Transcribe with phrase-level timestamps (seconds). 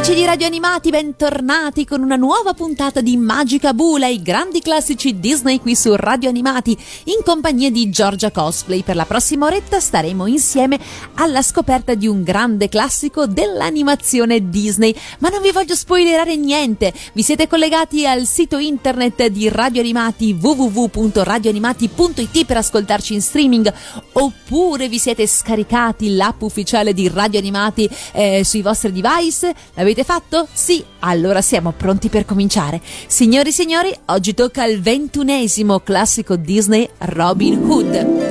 [0.00, 5.20] Amici di Radio Animati, bentornati con una nuova puntata di Magica Bula, i grandi classici
[5.20, 6.74] Disney qui su Radio Animati,
[7.04, 8.82] in compagnia di Giorgia Cosplay.
[8.82, 10.80] Per la prossima oretta staremo insieme
[11.16, 14.96] alla scoperta di un grande classico dell'animazione Disney.
[15.18, 20.32] Ma non vi voglio spoilerare niente, vi siete collegati al sito internet di Radio Animati
[20.32, 23.70] www.radioanimati.it per ascoltarci in streaming,
[24.12, 29.54] oppure vi siete scaricati l'app ufficiale di Radio Animati eh, sui vostri device?
[29.74, 30.46] L'avete fatto?
[30.52, 32.80] Sì, allora siamo pronti per cominciare.
[33.06, 38.29] Signori e signori, oggi tocca il ventunesimo classico Disney Robin Hood.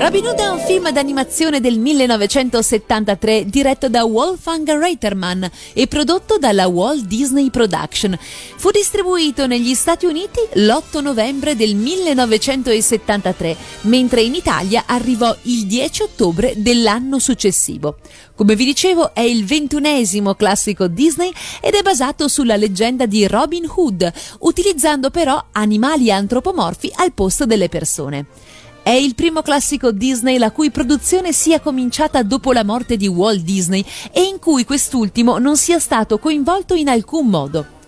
[0.00, 6.68] Robin Hood è un film d'animazione del 1973 diretto da Wolfgang Reitermann e prodotto dalla
[6.68, 8.18] Walt Disney Production.
[8.56, 16.02] Fu distribuito negli Stati Uniti l'8 novembre del 1973, mentre in Italia arrivò il 10
[16.02, 17.98] ottobre dell'anno successivo.
[18.34, 21.30] Come vi dicevo, è il ventunesimo classico Disney
[21.60, 27.68] ed è basato sulla leggenda di Robin Hood, utilizzando però animali antropomorfi al posto delle
[27.68, 28.24] persone.
[28.82, 33.42] È il primo classico Disney la cui produzione sia cominciata dopo la morte di Walt
[33.42, 37.79] Disney e in cui quest'ultimo non sia stato coinvolto in alcun modo.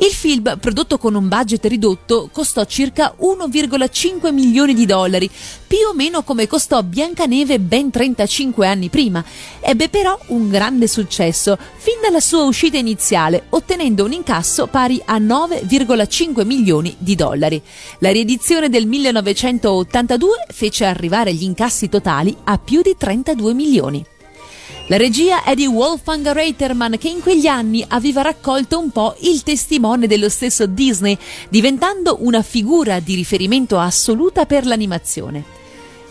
[0.00, 5.28] Il film, prodotto con un budget ridotto, costò circa 1,5 milioni di dollari,
[5.66, 9.24] più o meno come costò Biancaneve ben 35 anni prima.
[9.58, 15.18] Ebbe però un grande successo fin dalla sua uscita iniziale, ottenendo un incasso pari a
[15.18, 17.60] 9,5 milioni di dollari.
[17.98, 24.04] La riedizione del 1982 fece arrivare gli incassi totali a più di 32 milioni.
[24.90, 29.42] La regia è di Wolfgang Reitermann che in quegli anni aveva raccolto un po' il
[29.42, 31.16] testimone dello stesso Disney,
[31.50, 35.44] diventando una figura di riferimento assoluta per l'animazione.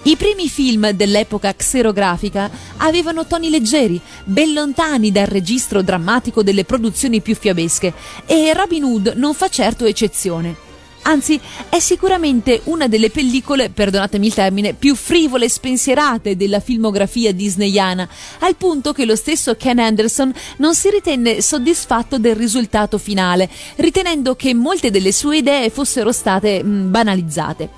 [0.04, 7.20] I primi film dell'epoca xerografica avevano toni leggeri, ben lontani dal registro drammatico delle produzioni
[7.20, 7.92] più fiabesche,
[8.28, 10.67] e Robin Hood non fa certo eccezione.
[11.07, 17.31] Anzi, è sicuramente una delle pellicole, perdonatemi il termine, più frivole e spensierate della filmografia
[17.34, 18.07] disneyana,
[18.40, 24.35] al punto che lo stesso Ken Anderson non si ritenne soddisfatto del risultato finale, ritenendo
[24.35, 27.69] che molte delle sue idee fossero state mh, banalizzate.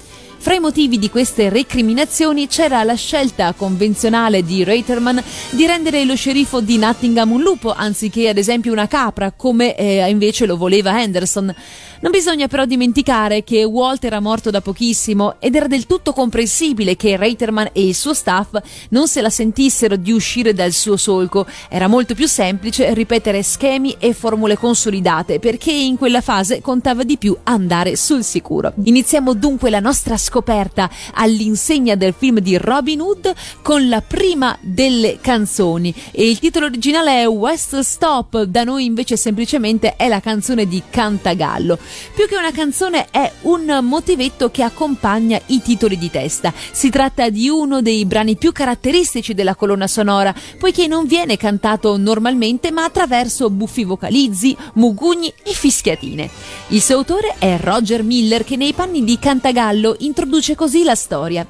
[0.41, 6.16] Fra i motivi di queste recriminazioni c'era la scelta convenzionale di Reiterman di rendere lo
[6.16, 11.00] sceriffo di Nottingham un lupo anziché ad esempio una capra, come eh, invece lo voleva
[11.00, 11.53] Henderson.
[12.02, 16.96] Non bisogna però dimenticare che Walt era morto da pochissimo ed era del tutto comprensibile
[16.96, 18.58] che Reiterman e il suo staff
[18.92, 21.46] non se la sentissero di uscire dal suo solco.
[21.68, 27.18] Era molto più semplice ripetere schemi e formule consolidate perché in quella fase contava di
[27.18, 28.72] più andare sul sicuro.
[28.82, 35.18] Iniziamo dunque la nostra scoperta all'insegna del film di Robin Hood con la prima delle
[35.20, 40.66] canzoni e il titolo originale è West Stop, da noi invece semplicemente è la canzone
[40.66, 41.78] di Cantagallo.
[42.14, 46.54] Più che una canzone è un motivetto che accompagna i titoli di testa.
[46.72, 51.98] Si tratta di uno dei brani più caratteristici della colonna sonora, poiché non viene cantato
[51.98, 56.30] normalmente ma attraverso buffi vocalizzi, mugugni e fischiatine.
[56.70, 61.48] Il suo autore è Roger Miller che nei panni di Cantagallo introduce così la storia.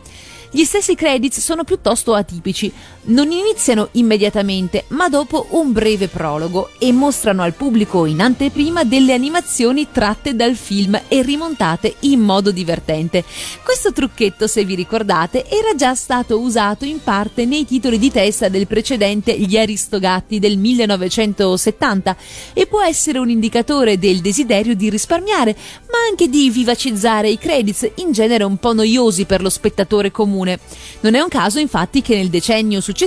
[0.52, 2.72] Gli stessi credits sono piuttosto atipici,
[3.10, 9.14] non iniziano immediatamente, ma dopo un breve prologo e mostrano al pubblico in anteprima delle
[9.14, 13.24] animazioni tratte dal film e rimontate in modo divertente.
[13.64, 18.48] Questo trucchetto, se vi ricordate, era già stato usato in parte nei titoli di testa
[18.48, 22.16] del precedente Gli Aristogatti del 1970
[22.54, 25.56] e può essere un indicatore del desiderio di risparmiare,
[25.92, 30.60] ma anche di vivacizzare i credits, in genere un po' noiosi per lo spettatore comune.
[31.02, 32.98] Non è un caso infatti che nel decennio successivo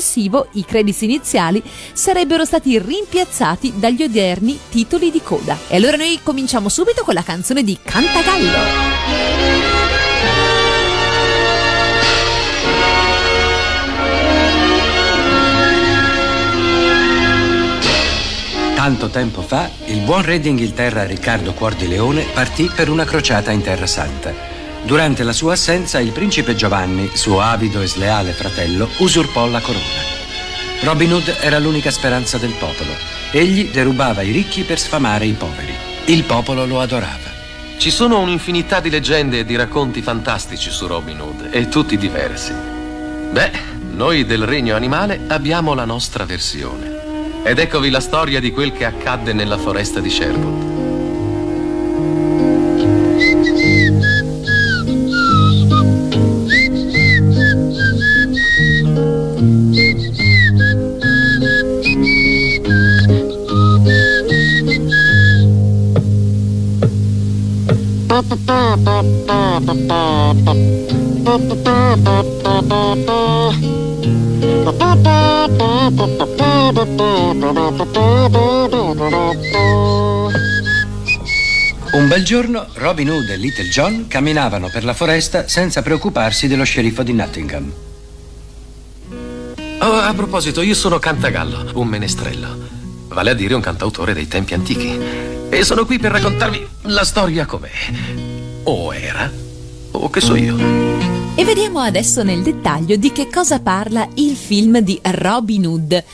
[0.52, 1.62] i crediti iniziali
[1.92, 5.58] sarebbero stati rimpiazzati dagli odierni titoli di coda.
[5.68, 9.30] E allora noi cominciamo subito con la canzone di Cantagallo.
[18.74, 23.52] Tanto tempo fa, il buon re d'Inghilterra Riccardo Cuor di Leone partì per una crociata
[23.52, 24.61] in Terra Santa.
[24.84, 30.10] Durante la sua assenza, il principe Giovanni, suo avido e sleale fratello, usurpò la corona.
[30.80, 32.90] Robin Hood era l'unica speranza del popolo.
[33.30, 35.72] Egli derubava i ricchi per sfamare i poveri.
[36.06, 37.30] Il popolo lo adorava.
[37.76, 42.52] Ci sono un'infinità di leggende e di racconti fantastici su Robin Hood, e tutti diversi.
[42.52, 43.52] Beh,
[43.92, 47.40] noi del regno animale abbiamo la nostra versione.
[47.44, 50.71] Ed eccovi la storia di quel che accadde nella foresta di Sherwood.
[81.92, 86.64] Un bel giorno Robin Hood e Little John camminavano per la foresta senza preoccuparsi dello
[86.64, 87.72] sceriffo di Nottingham.
[89.80, 92.56] Oh, a proposito, io sono Cantagallo, un menestrello.
[93.08, 94.98] Vale a dire un cantautore dei tempi antichi.
[95.48, 98.31] E sono qui per raccontarvi la storia com'è.
[98.64, 99.28] O era,
[99.90, 100.56] o che so io.
[101.34, 106.04] E vediamo adesso nel dettaglio di che cosa parla il film di Robin Hood.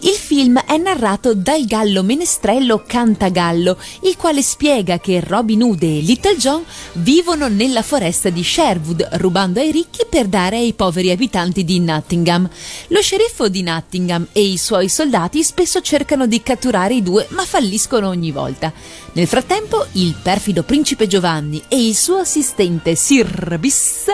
[0.00, 6.00] Il film è narrato dal gallo menestrello Cantagallo, il quale spiega che Robin Hood e
[6.00, 6.62] Little John
[6.92, 12.48] vivono nella foresta di Sherwood, rubando ai ricchi per dare ai poveri abitanti di Nottingham.
[12.88, 17.44] Lo sceriffo di Nottingham e i suoi soldati spesso cercano di catturare i due, ma
[17.44, 18.72] falliscono ogni volta.
[19.16, 24.12] Nel frattempo, il perfido principe Giovanni e il suo assistente Sir Bis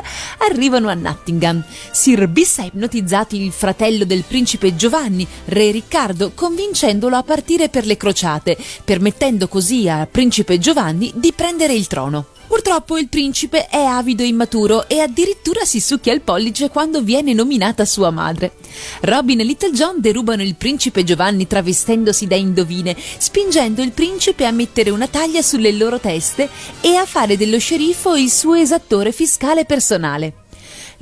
[0.49, 1.61] arrivano a Nottingham.
[1.91, 7.85] Sir Bis ha ipnotizzato il fratello del principe Giovanni, re Riccardo, convincendolo a partire per
[7.85, 12.27] le crociate, permettendo così al principe Giovanni di prendere il trono.
[12.53, 17.33] Purtroppo il principe è avido e immaturo e addirittura si succhia il pollice quando viene
[17.33, 18.53] nominata sua madre.
[19.01, 24.51] Robin e Little John derubano il principe Giovanni travestendosi da indovine, spingendo il principe a
[24.51, 26.51] mettere una taglia sulle loro teste
[26.83, 30.42] e a fare dello sceriffo il suo esattore fiscale personale.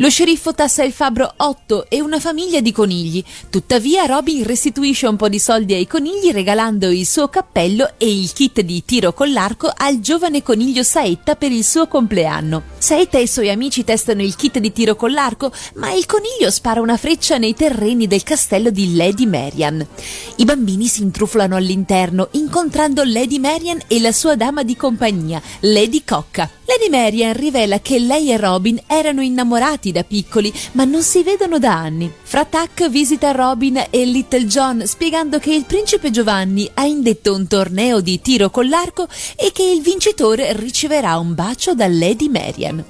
[0.00, 3.22] Lo sceriffo tassa il fabbro 8 e una famiglia di conigli.
[3.50, 8.32] Tuttavia Robin restituisce un po' di soldi ai conigli regalando il suo cappello e il
[8.32, 12.62] kit di tiro con l'arco al giovane coniglio Saetta per il suo compleanno.
[12.78, 16.50] Saetta e i suoi amici testano il kit di tiro con l'arco, ma il coniglio
[16.50, 19.86] spara una freccia nei terreni del castello di Lady Marian.
[20.36, 26.04] I bambini si intruflano all'interno, incontrando Lady Marian e la sua dama di compagnia, Lady
[26.06, 26.48] Cocca.
[26.64, 31.58] Lady Marian rivela che lei e Robin erano innamorati da piccoli, ma non si vedono
[31.58, 32.10] da anni.
[32.22, 38.00] Fratak visita Robin e Little John spiegando che il principe Giovanni ha indetto un torneo
[38.00, 42.84] di tiro con l'arco e che il vincitore riceverà un bacio da Lady Marian.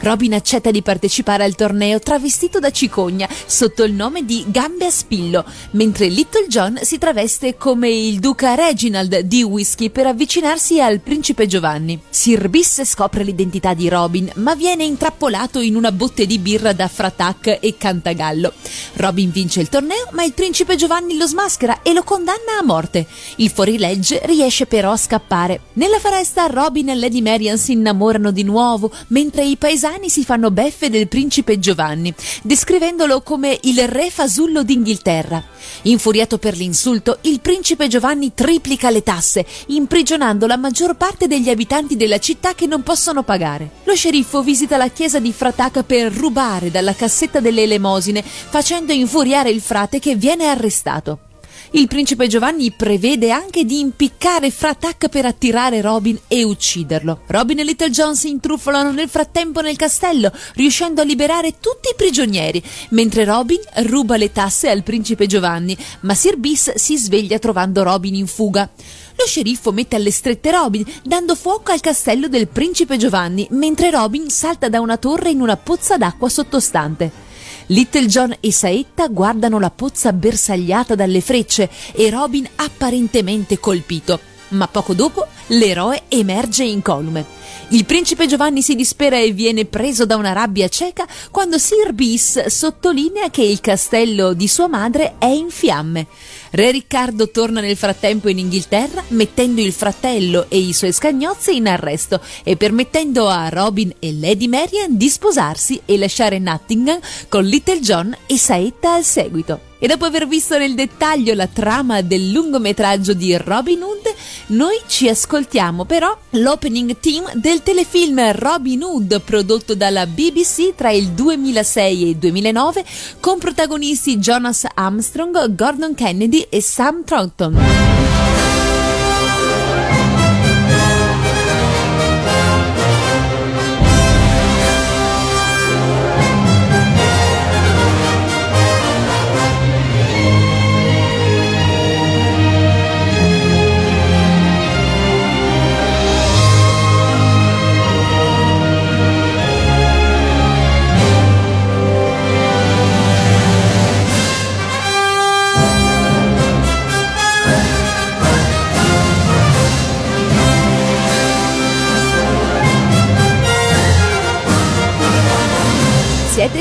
[0.00, 4.90] Robin accetta di partecipare al torneo travestito da cicogna sotto il nome di Gambe a
[4.90, 11.00] Spillo, mentre Little John si traveste come il duca Reginald di Whisky per avvicinarsi al
[11.00, 12.00] principe Giovanni.
[12.08, 16.88] Sir Bis scopre l'identità di Robin, ma viene intrappolato in una botte di birra da
[16.88, 18.52] Fratak e Cantagallo.
[18.94, 23.06] Robin vince il torneo, ma il principe Giovanni lo smaschera e lo condanna a morte.
[23.36, 25.60] Il fuorilegge riesce però a scappare.
[25.74, 30.50] Nella foresta Robin e Lady Marian si innamorano di nuovo, mentre i paesani si fanno
[30.50, 35.44] beffe del principe Giovanni, descrivendolo come il re fasullo d'Inghilterra.
[35.82, 41.96] Infuriato per l'insulto, il principe Giovanni triplica le tasse, imprigionando la maggior parte degli abitanti
[41.96, 43.70] della città che non possono pagare.
[43.84, 46.29] Lo sceriffo visita la chiesa di Frataca per rubare
[46.70, 51.29] dalla cassetta delle elemosine, facendo infuriare il frate che viene arrestato.
[51.72, 57.20] Il principe Giovanni prevede anche di impiccare Fratak per attirare Robin e ucciderlo.
[57.28, 61.94] Robin e Little John si intrufolano nel frattempo nel castello, riuscendo a liberare tutti i
[61.96, 67.84] prigionieri, mentre Robin ruba le tasse al principe Giovanni, ma Sir Bis si sveglia trovando
[67.84, 68.68] Robin in fuga.
[69.14, 74.28] Lo sceriffo mette alle strette Robin, dando fuoco al castello del principe Giovanni, mentre Robin
[74.28, 77.29] salta da una torre in una pozza d'acqua sottostante.
[77.70, 84.18] Little John e Saetta guardano la pozza bersagliata dalle frecce e Robin apparentemente colpito.
[84.48, 87.24] Ma poco dopo l'eroe emerge incolume.
[87.68, 92.46] Il principe Giovanni si dispera e viene preso da una rabbia cieca quando Sir Bis
[92.46, 96.08] sottolinea che il castello di sua madre è in fiamme.
[96.50, 101.68] Re Riccardo torna nel frattempo in Inghilterra mettendo il fratello e i suoi scagnozzi in
[101.68, 107.80] arresto e permettendo a Robin e Lady Marian di sposarsi e lasciare Nottingham con Little
[107.80, 109.69] John e Saetta al seguito.
[109.82, 114.14] E dopo aver visto nel dettaglio la trama del lungometraggio di Robin Hood,
[114.48, 121.12] noi ci ascoltiamo però l'opening team del telefilm Robin Hood prodotto dalla BBC tra il
[121.12, 122.84] 2006 e il 2009
[123.20, 127.58] con protagonisti Jonas Armstrong, Gordon Kennedy e Sam Troughton.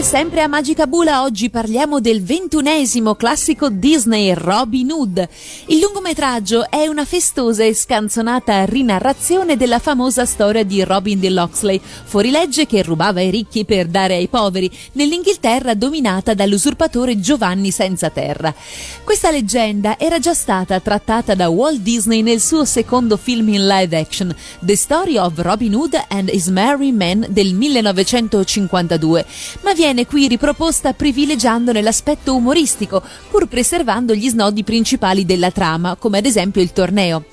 [0.09, 5.29] Sempre a Magica Bula, oggi parliamo del ventunesimo classico Disney Robin Hood.
[5.67, 12.65] Il lungometraggio è una festosa e scanzonata rinarrazione della famosa storia di Robin dell'Oxley, fuorilegge
[12.65, 18.51] che rubava ai ricchi per dare ai poveri, nell'Inghilterra dominata dall'usurpatore Giovanni Senza Terra.
[19.03, 23.95] Questa leggenda era già stata trattata da Walt Disney nel suo secondo film in live
[23.95, 29.25] action, The Story of Robin Hood and His Merry Men del 1952,
[29.61, 36.19] ma viene qui riproposta privilegiandone l'aspetto umoristico, pur preservando gli snodi principali della trama, come
[36.19, 37.25] ad esempio il torneo.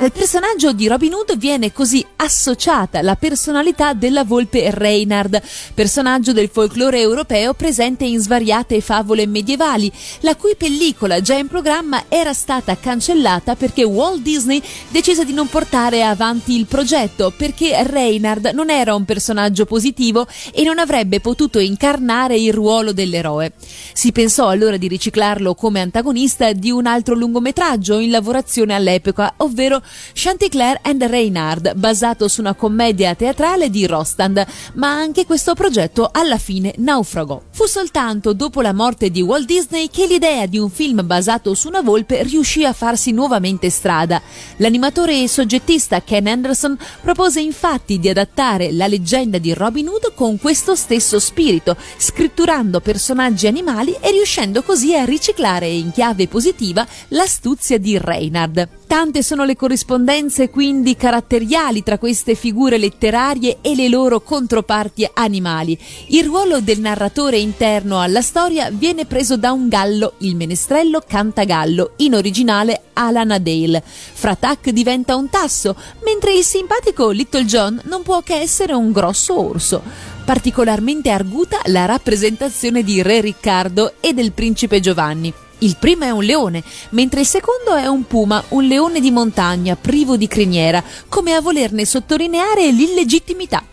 [0.00, 5.42] Al personaggio di Robin Hood viene così associata la personalità della volpe Reynard,
[5.74, 9.90] personaggio del folklore europeo presente in svariate favole medievali,
[10.20, 15.48] la cui pellicola già in programma era stata cancellata perché Walt Disney decise di non
[15.48, 21.58] portare avanti il progetto perché Reynard non era un personaggio positivo e non avrebbe potuto
[21.58, 23.52] incarnare il ruolo dell'eroe.
[23.92, 29.82] Si pensò allora di riciclarlo come antagonista di un altro lungometraggio in lavorazione all'epoca, ovvero
[30.12, 36.38] Chanticleer and Reynard, basato su una commedia teatrale di Rostand, ma anche questo progetto alla
[36.38, 37.40] fine naufragò.
[37.50, 41.68] Fu soltanto dopo la morte di Walt Disney che l'idea di un film basato su
[41.68, 44.20] una volpe riuscì a farsi nuovamente strada.
[44.56, 50.38] L'animatore e soggettista Ken Anderson propose infatti di adattare la leggenda di Robin Hood con
[50.38, 57.78] questo stesso spirito, scritturando personaggi animali e riuscendo così a riciclare in chiave positiva l'astuzia
[57.78, 58.68] di Reynard.
[58.88, 65.78] Tante sono le corrispondenze quindi caratteriali tra queste figure letterarie e le loro controparti animali.
[66.06, 71.92] Il ruolo del narratore interno alla storia viene preso da un gallo, il menestrello Cantagallo,
[71.96, 73.84] in originale Alan Adale.
[73.84, 79.38] Fratak diventa un tasso, mentre il simpatico Little John non può che essere un grosso
[79.38, 79.82] orso.
[80.24, 85.30] Particolarmente arguta la rappresentazione di Re Riccardo e del principe Giovanni.
[85.60, 89.76] Il primo è un leone, mentre il secondo è un puma, un leone di montagna,
[89.76, 93.64] privo di criniera, come a volerne sottolineare l'illegittimità.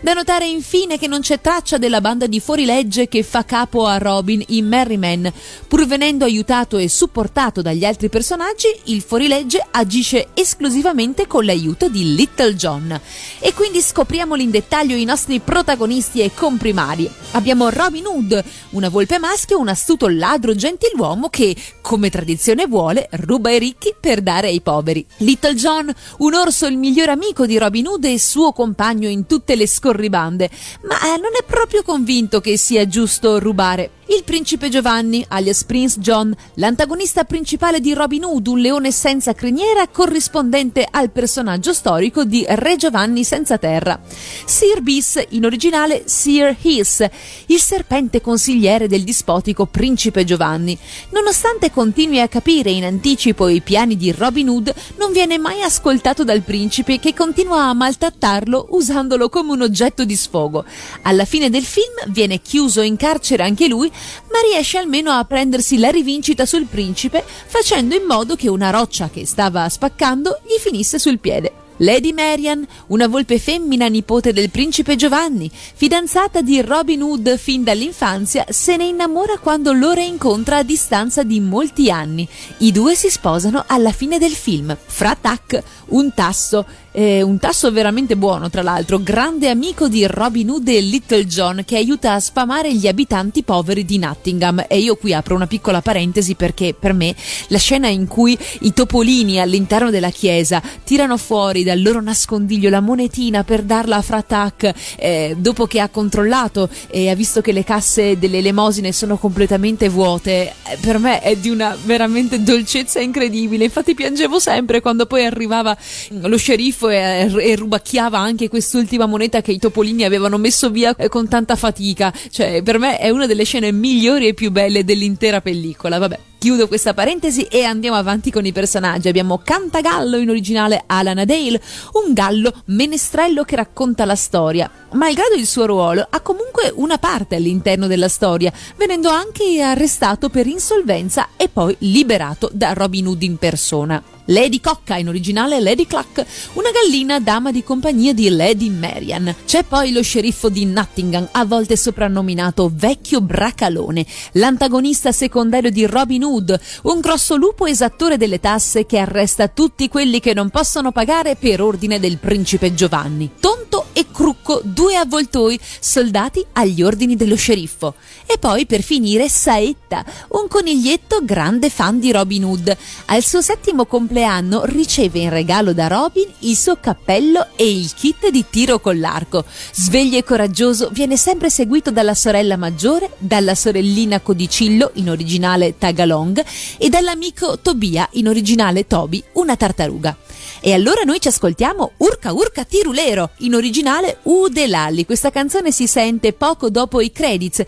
[0.00, 3.98] Da notare infine che non c'è traccia della banda di fuorilegge che fa capo a
[3.98, 5.30] Robin in Merry Men.
[5.66, 12.14] Pur venendo aiutato e supportato dagli altri personaggi, il fuorilegge agisce esclusivamente con l'aiuto di
[12.14, 13.00] Little John.
[13.40, 17.10] E quindi scopriamoli in dettaglio i nostri protagonisti e comprimari.
[17.32, 23.48] Abbiamo Robin Hood, una volpe maschio, un astuto ladro gentiluomo che, come tradizione vuole, ruba
[23.48, 25.04] ai ricchi per dare ai poveri.
[25.18, 29.56] Little John, un orso il miglior amico di Robin Hood e suo compagno in tutte
[29.56, 30.50] le scorribande,
[30.82, 33.90] ma eh, non è proprio convinto che sia giusto rubare.
[34.10, 39.86] Il principe Giovanni, alias Prince John, l'antagonista principale di Robin Hood, un leone senza criniera
[39.88, 44.00] corrispondente al personaggio storico di Re Giovanni senza terra.
[44.46, 47.06] Sir Bis, in originale Sir Hiss,
[47.46, 50.78] il serpente consigliere del dispotico principe Giovanni.
[51.10, 56.24] Nonostante continui a capire in anticipo i piani di Robin Hood, non viene mai ascoltato
[56.24, 60.64] dal principe che continua a maltrattarlo usandolo come un oggetto di sfogo.
[61.02, 63.96] Alla fine del film viene chiuso in carcere anche lui
[64.30, 69.10] ma riesce almeno a prendersi la rivincita sul principe facendo in modo che una roccia
[69.10, 71.66] che stava spaccando gli finisse sul piede.
[71.78, 78.46] Lady Marian, una volpe femmina nipote del principe Giovanni, fidanzata di Robin Hood fin dall'infanzia,
[78.48, 82.28] se ne innamora quando lo reincontra a distanza di molti anni.
[82.58, 84.76] I due si sposano alla fine del film.
[84.86, 86.66] Fra Tac, un tasso,
[86.98, 91.62] eh, un tasso veramente buono, tra l'altro, grande amico di Robin Hood e Little John
[91.64, 94.64] che aiuta a sfamare gli abitanti poveri di Nottingham.
[94.66, 97.14] E io qui apro una piccola parentesi perché per me
[97.48, 102.80] la scena in cui i topolini all'interno della chiesa tirano fuori dal loro nascondiglio la
[102.80, 107.62] monetina per darla a Fratak eh, dopo che ha controllato e ha visto che le
[107.62, 113.62] casse delle elemosine sono completamente vuote, eh, per me è di una veramente dolcezza incredibile.
[113.62, 115.76] Infatti piangevo sempre quando poi arrivava
[116.22, 121.08] lo sceriffo e, e rubacchiava anche quest'ultima moneta che i topolini avevano messo via eh,
[121.08, 122.12] con tanta fatica.
[122.30, 125.98] Cioè, per me è una delle scene migliori e più belle dell'intera pellicola.
[125.98, 126.27] Vabbè.
[126.38, 129.08] Chiudo questa parentesi e andiamo avanti con i personaggi.
[129.08, 131.60] Abbiamo Cantagallo in originale Alan Adale,
[131.94, 134.70] un gallo menestrello che racconta la storia.
[134.92, 140.46] Malgrado il suo ruolo, ha comunque una parte all'interno della storia, venendo anche arrestato per
[140.46, 144.00] insolvenza e poi liberato da Robin Hood in persona.
[144.30, 149.34] Lady Cocca, in originale Lady Cluck, una gallina dama di compagnia di Lady Marian.
[149.46, 156.24] C'è poi lo sceriffo di Nottingham, a volte soprannominato Vecchio Bracalone, l'antagonista secondario di Robin
[156.24, 161.36] Hood, un grosso lupo esattore delle tasse che arresta tutti quelli che non possono pagare
[161.36, 163.32] per ordine del principe Giovanni.
[163.40, 167.94] Tonto e Crucco, due avvoltoi, soldati agli ordini dello sceriffo.
[168.26, 172.76] E poi per finire Saetta, un coniglietto grande fan di Robin Hood.
[173.06, 178.30] Al suo settimo compleanno riceve in regalo da Robin il suo cappello e il kit
[178.30, 179.44] di tiro con l'arco.
[179.72, 186.40] Sveglio e coraggioso, viene sempre seguito dalla sorella maggiore, dalla sorellina Codicillo, in originale Tagalong,
[186.78, 190.16] e dall'amico Tobia, in originale Toby, una tartaruga.
[190.60, 195.04] E allora noi ci ascoltiamo Urca Urca Tirulero, in originale Udelalli.
[195.04, 197.60] Questa canzone si sente poco dopo i credits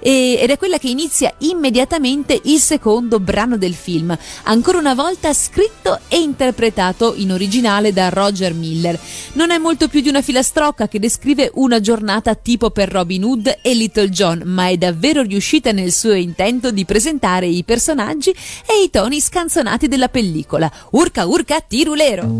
[0.00, 5.32] e, ed è quella che inizia immediatamente il secondo brano del film, ancora una volta
[5.34, 8.98] scritto e interpretato in originale da Roger Miller.
[9.34, 13.58] Non è molto più di una filastrocca che descrive una giornata tipo per Robin Hood
[13.60, 18.82] e Little John, ma è davvero riuscita nel suo intento di presentare i personaggi e
[18.84, 20.70] i toni scanzonati della pellicola.
[20.92, 22.37] Urca Urca Tirulero!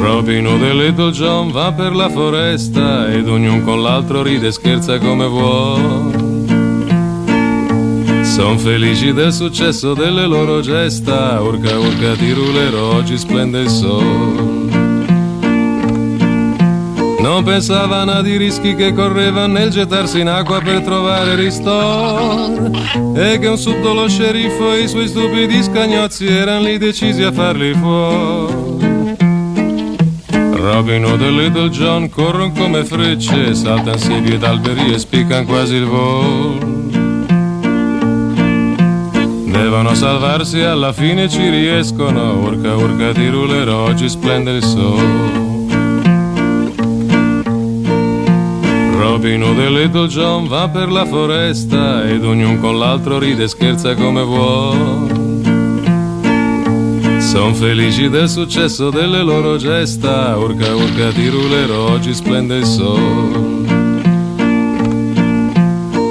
[0.00, 4.52] Robin Hood e Little John va per la foresta ed ognuno con l'altro ride e
[4.52, 6.32] scherza come vuole.
[8.24, 14.63] Son felici del successo delle loro gesta, urca urca ti rulerò, oggi splende il sole.
[17.24, 22.70] Non pensavano ad i rischi che correvano nel gettarsi in acqua per trovare ristoro
[23.16, 27.72] e che un subdolo sceriffo e i suoi stupidi scagnozzi erano lì decisi a farli
[27.72, 29.16] fuori.
[30.52, 35.76] Robin Hood e Little John corrono come frecce, saltano siepi ed alberi e spiccano quasi
[35.76, 36.58] il volo.
[39.46, 45.53] Devono salvarsi, alla fine ci riescono, urca urca ti rulerò, oggi splende il sole.
[49.24, 53.94] Hood e Little John va per la foresta ed ognuno con l'altro ride e scherza
[53.94, 55.22] come vuole.
[57.20, 63.62] Son felici del successo delle loro gesta, urca urca ti rulerò, oggi splende il sole.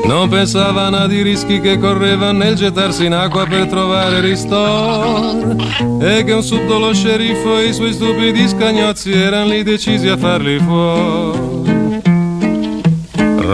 [0.06, 5.56] Non pensavano ad i rischi che correvano nel gettarsi in acqua per trovare ristoro
[6.02, 10.58] e che un subdolo sceriffo e i suoi stupidi scagnozzi erano lì decisi a farli
[10.58, 11.53] fuori.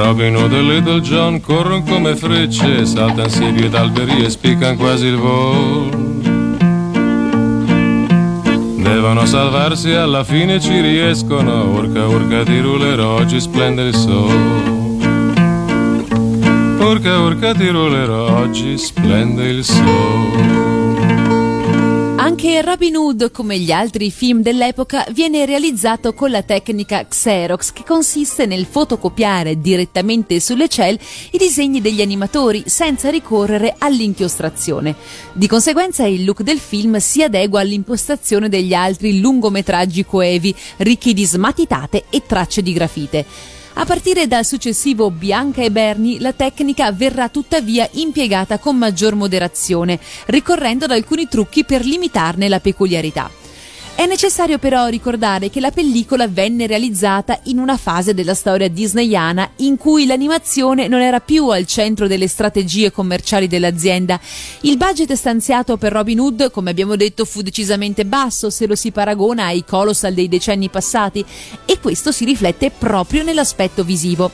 [0.02, 5.08] Robin Hood e Little John corrono come frecce, saltano siepi ed alberi e spiccano quasi
[5.08, 5.90] il volo.
[8.78, 14.68] Devono salvarsi, alla fine ci riescono, urca urca ti rulerò, oggi splende il sole.
[16.80, 20.69] Urca urca ti rulerò, oggi splende il sole.
[22.30, 27.84] Anche Robin Hood, come gli altri film dell'epoca, viene realizzato con la tecnica Xerox, che
[27.84, 30.96] consiste nel fotocopiare direttamente sulle cell
[31.32, 34.96] i disegni degli animatori senza ricorrere all'inchiostrazione.
[35.34, 41.26] Di conseguenza il look del film si adegua all'impostazione degli altri lungometraggi coevi, ricchi di
[41.26, 43.26] smatitate e tracce di grafite.
[43.80, 50.02] A partire dal successivo Bianca e Bernie, la tecnica verrà tuttavia impiegata con maggior moderazione,
[50.26, 53.39] ricorrendo ad alcuni trucchi per limitarne la peculiarità.
[54.00, 59.52] È necessario però ricordare che la pellicola venne realizzata in una fase della storia disneyana
[59.58, 64.18] in cui l'animazione non era più al centro delle strategie commerciali dell'azienda.
[64.62, 68.92] Il budget stanziato per Robin Hood, come abbiamo detto, fu decisamente basso se lo si
[68.92, 71.26] paragona ai colossal dei decenni passati
[71.66, 74.32] e questo si riflette proprio nell'aspetto visivo.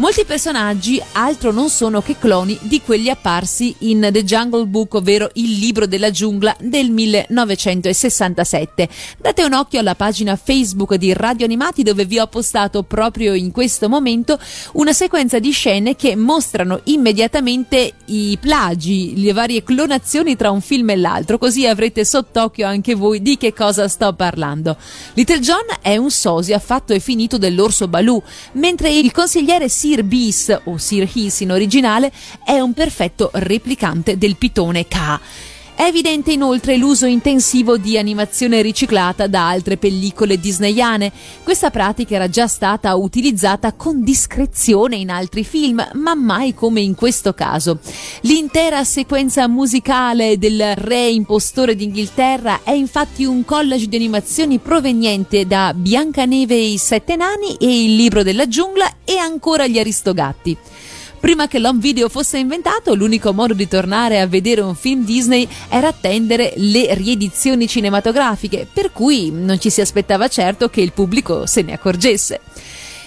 [0.00, 5.28] Molti personaggi altro non sono che cloni di quelli apparsi in The Jungle Book, ovvero
[5.34, 8.88] il libro della giungla del 1967.
[9.18, 13.50] Date un occhio alla pagina Facebook di Radio Animati dove vi ho postato proprio in
[13.50, 14.38] questo momento
[14.72, 20.88] una sequenza di scene che mostrano immediatamente i plagi, le varie clonazioni tra un film
[20.88, 24.78] e l'altro, così avrete sott'occhio anche voi di che cosa sto parlando.
[25.12, 30.60] Little John è un sosia fatto e finito dell'orso Baloo, mentre il consigliere Sir Beast
[30.66, 32.12] o Sir Hiss in originale
[32.44, 35.18] è un perfetto replicante del pitone K.
[35.80, 41.10] È evidente inoltre l'uso intensivo di animazione riciclata da altre pellicole disneyane.
[41.42, 46.94] Questa pratica era già stata utilizzata con discrezione in altri film, ma mai come in
[46.94, 47.78] questo caso.
[48.24, 55.72] L'intera sequenza musicale del re impostore d'Inghilterra è infatti un collage di animazioni proveniente da
[55.74, 60.58] Biancaneve e i Sette Nani e il Libro della Giungla e ancora gli Aristogatti.
[61.20, 65.46] Prima che l'home video fosse inventato, l'unico modo di tornare a vedere un film Disney
[65.68, 71.44] era attendere le riedizioni cinematografiche, per cui non ci si aspettava certo che il pubblico
[71.44, 72.40] se ne accorgesse.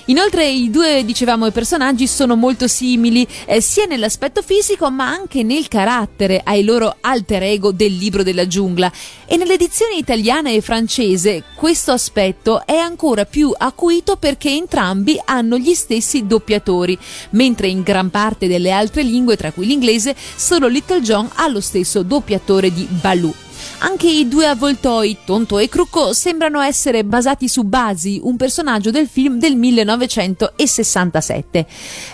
[0.07, 5.43] Inoltre i due, dicevamo, i personaggi sono molto simili eh, sia nell'aspetto fisico ma anche
[5.43, 8.91] nel carattere ai loro alter ego del libro della giungla
[9.25, 15.73] e nell'edizione italiana e francese questo aspetto è ancora più acuito perché entrambi hanno gli
[15.73, 16.97] stessi doppiatori,
[17.31, 21.61] mentre in gran parte delle altre lingue, tra cui l'inglese, solo Little John ha lo
[21.61, 23.42] stesso doppiatore di Baloo.
[23.85, 29.09] Anche i due avvoltoi, Tonto e Crucco, sembrano essere basati su Basi, un personaggio del
[29.09, 31.65] film del 1967.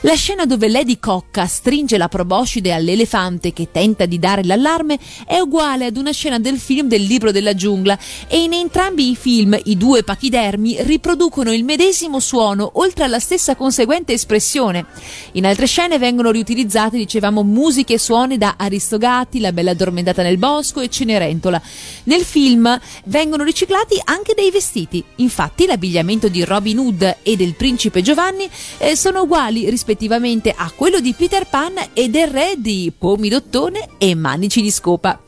[0.02, 5.38] La scena dove Lady Cocca stringe la proboscide all'elefante che tenta di dare l'allarme è
[5.38, 7.96] uguale ad una scena del film del libro della giungla
[8.28, 13.56] e in entrambi i film i due pachidermi riproducono il medesimo suono oltre alla stessa
[13.56, 14.88] conseguente espressione.
[15.34, 20.40] In altre scene vengono riutilizzate, dicevamo, musiche e suoni da Aristogati, La bella addormentata nel
[20.40, 21.58] bosco e Cenerentola
[22.04, 25.04] nel film vengono riciclati anche dei vestiti.
[25.18, 31.00] Infatti, l'abbigliamento di Robin Hood e del principe Giovanni eh, sono uguali rispettivamente a quello
[31.00, 35.22] di Peter Pan e del re di Pomidottone e Manici di Scopa.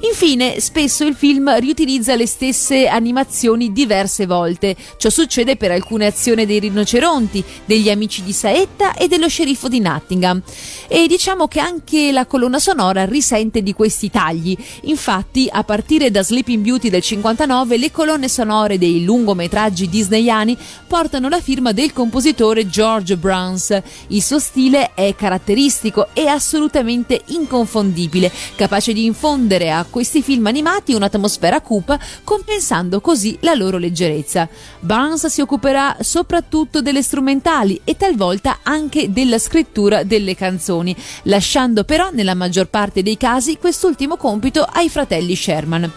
[0.00, 4.76] Infine, spesso il film riutilizza le stesse animazioni diverse volte.
[4.96, 9.80] Ciò succede per alcune azioni dei rinoceronti, degli amici di Saetta e dello sceriffo di
[9.80, 10.40] Nottingham.
[10.86, 14.56] E diciamo che anche la colonna sonora risente di questi tagli.
[14.82, 21.28] Infatti, a partire da Sleeping Beauty del 59, le colonne sonore dei lungometraggi disneyani portano
[21.28, 23.76] la firma del compositore George Bruns.
[24.08, 30.92] Il suo stile è caratteristico e assolutamente inconfondibile, capace di infondere a questi film animati
[30.92, 34.48] un'atmosfera cupa, compensando così la loro leggerezza.
[34.80, 42.10] Barnes si occuperà soprattutto delle strumentali e talvolta anche della scrittura delle canzoni, lasciando però
[42.12, 45.90] nella maggior parte dei casi quest'ultimo compito ai fratelli Sherman.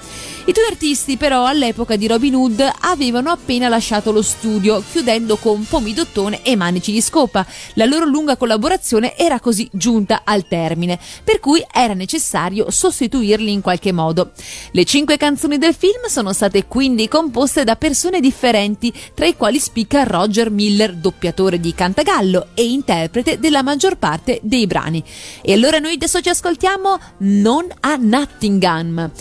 [0.44, 5.64] I due artisti però all'epoca di Robin Hood avevano appena lasciato lo studio, chiudendo con
[5.64, 7.46] Pomidottone e Manici di Scopa.
[7.76, 13.62] La loro lunga collaborazione era così giunta al termine, per cui era necessario sostituirli in
[13.62, 14.32] qualche modo.
[14.72, 19.60] Le cinque canzoni del film sono state quindi composte da persone differenti, tra i quali
[19.60, 25.04] spicca Roger Miller, doppiatore di Cantagallo e interprete della maggior parte dei brani.
[25.44, 29.12] E allora noi adesso ci ascoltiamo Non a Nottingham.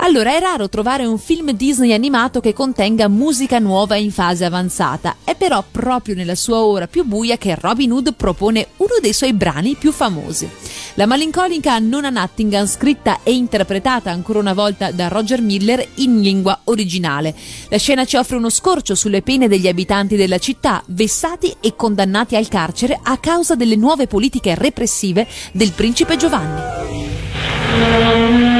[0.00, 5.16] Allora, è raro trovare un film Disney animato che contenga musica nuova in fase avanzata.
[5.24, 9.32] È però proprio nella sua ora più buia che Robin Hood propone uno dei suoi
[9.32, 10.48] brani più famosi.
[10.94, 16.60] La malinconica Nona Nottingham, scritta e interpretata ancora una volta da Roger Miller in lingua
[16.64, 17.34] originale.
[17.68, 22.36] La scena ci offre uno scorcio sulle pene degli abitanti della città, vessati e condannati
[22.36, 28.56] al carcere a causa delle nuove politiche repressive del principe Giovanni.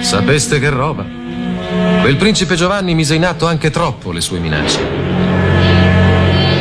[0.00, 1.04] Sapeste che roba.
[2.00, 4.78] Quel principe Giovanni mise in atto anche troppo le sue minacce.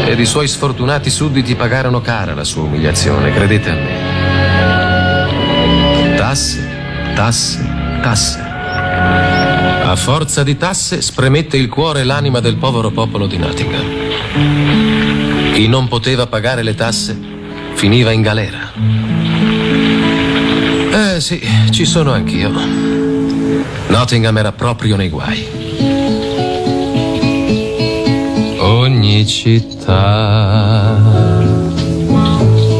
[0.08, 4.13] Ed i suoi sfortunati sudditi pagarono cara la sua umiliazione, credete a me.
[6.15, 6.67] Tasse,
[7.13, 7.67] tasse,
[8.02, 8.39] tasse.
[8.39, 13.84] A forza di tasse spremette il cuore e l'anima del povero popolo di Nottingham.
[15.54, 17.17] Chi non poteva pagare le tasse
[17.74, 18.71] finiva in galera.
[20.91, 22.85] Eh sì, ci sono anch'io.
[23.97, 25.47] Nottingham era proprio nei guai.
[28.60, 30.97] Ogni città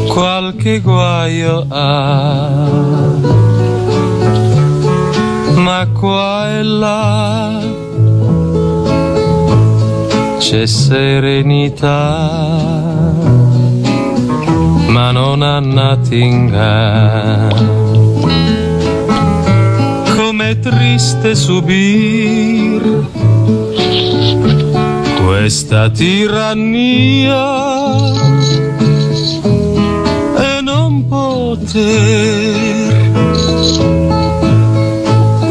[0.08, 2.48] qualche guaio ha,
[5.54, 7.62] ma qua e là
[10.36, 12.28] c'è serenità
[14.88, 17.16] ma non a Nottingham
[20.50, 23.08] è triste subir
[25.24, 27.42] questa tirannia
[30.36, 33.10] e non poter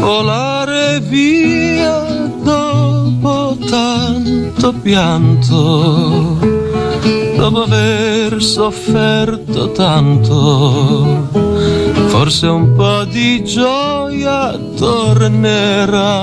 [0.00, 2.00] volare via
[2.42, 6.38] dopo tanto pianto,
[7.36, 11.45] dopo aver sofferto tanto
[12.16, 16.14] forse un po' di gioia tornerà.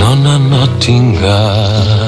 [0.00, 2.03] Non a Nottingham.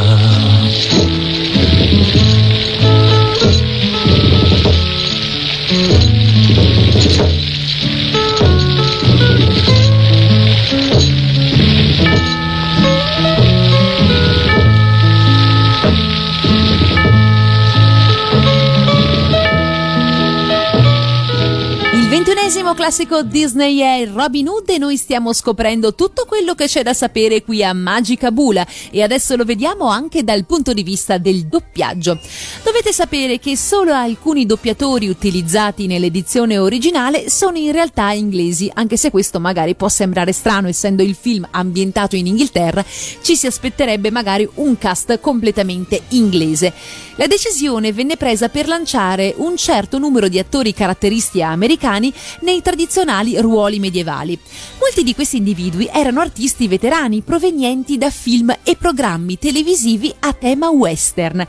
[22.46, 26.94] L'ennesimo classico Disney è Robin Hood e noi stiamo scoprendo tutto quello che c'è da
[26.94, 31.46] sapere qui a Magica Bula e adesso lo vediamo anche dal punto di vista del
[31.46, 32.16] doppiaggio.
[32.62, 39.10] Dovete sapere che solo alcuni doppiatori utilizzati nell'edizione originale sono in realtà inglesi, anche se
[39.10, 42.84] questo magari può sembrare strano essendo il film ambientato in Inghilterra,
[43.22, 46.72] ci si aspetterebbe magari un cast completamente inglese.
[47.16, 53.40] La decisione venne presa per lanciare un certo numero di attori caratteristici americani nei tradizionali
[53.40, 54.38] ruoli medievali.
[54.78, 60.70] Molti di questi individui erano artisti veterani provenienti da film e programmi televisivi a tema
[60.70, 61.46] western.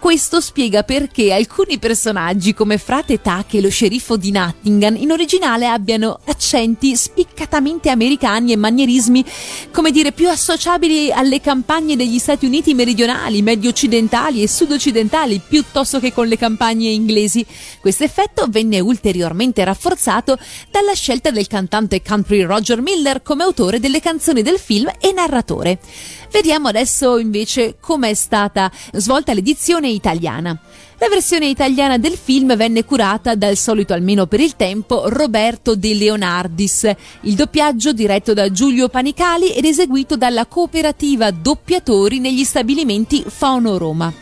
[0.00, 5.68] Questo spiega perché alcuni personaggi come Frate Tac e lo sceriffo di Nottingham in originale
[5.68, 9.22] abbiano accenti spiccatamente americani e manierismi,
[9.70, 16.00] come dire, più associabili alle campagne degli Stati Uniti meridionali, medio occidentali e sud-occidentali, piuttosto
[16.00, 17.44] che con le campagne inglesi.
[17.78, 20.38] Questo effetto venne ulteriormente rafforzato
[20.70, 25.78] dalla scelta del cantante country Roger Miller come autore delle canzoni del film e narratore.
[26.30, 30.58] Vediamo adesso invece com'è stata svolta l'edizione italiana.
[30.98, 35.92] La versione italiana del film venne curata dal solito almeno per il tempo Roberto De
[35.94, 36.88] Leonardis,
[37.22, 44.12] il doppiaggio diretto da Giulio Panicali ed eseguito dalla cooperativa doppiatori negli stabilimenti Fono Roma.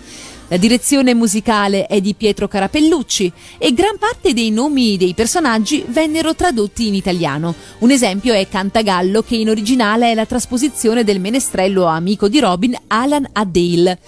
[0.50, 6.34] La direzione musicale è di Pietro Carapellucci e gran parte dei nomi dei personaggi vennero
[6.34, 7.54] tradotti in italiano.
[7.80, 12.74] Un esempio è Cantagallo, che in originale è la trasposizione del menestrello amico di Robin
[12.86, 13.98] Alan Adale.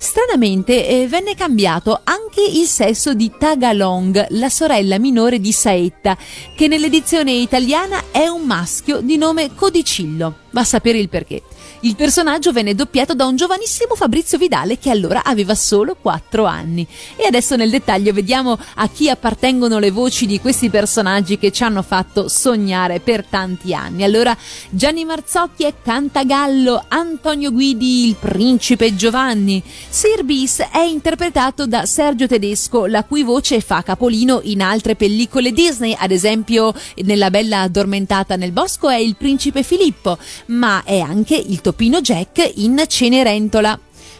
[0.00, 6.16] Stranamente eh, venne cambiato anche il sesso di Tagalong, la sorella minore di Saetta,
[6.54, 10.36] che nell'edizione italiana è un maschio di nome Codicillo.
[10.52, 11.42] Va a sapere il perché.
[11.82, 16.84] Il personaggio venne doppiato da un giovanissimo Fabrizio Vidale che allora aveva solo 4 anni.
[17.14, 21.62] E adesso nel dettaglio vediamo a chi appartengono le voci di questi personaggi che ci
[21.62, 24.02] hanno fatto sognare per tanti anni.
[24.02, 24.36] Allora
[24.70, 29.62] Gianni Marzocchi è Cantagallo, Antonio Guidi il principe Giovanni.
[29.88, 35.52] Sir Bis è interpretato da Sergio Tedesco, la cui voce fa capolino in altre pellicole
[35.52, 41.36] Disney, ad esempio nella Bella addormentata nel bosco è il principe Filippo, ma è anche
[41.36, 43.78] il Topino Jack in Cenerentola.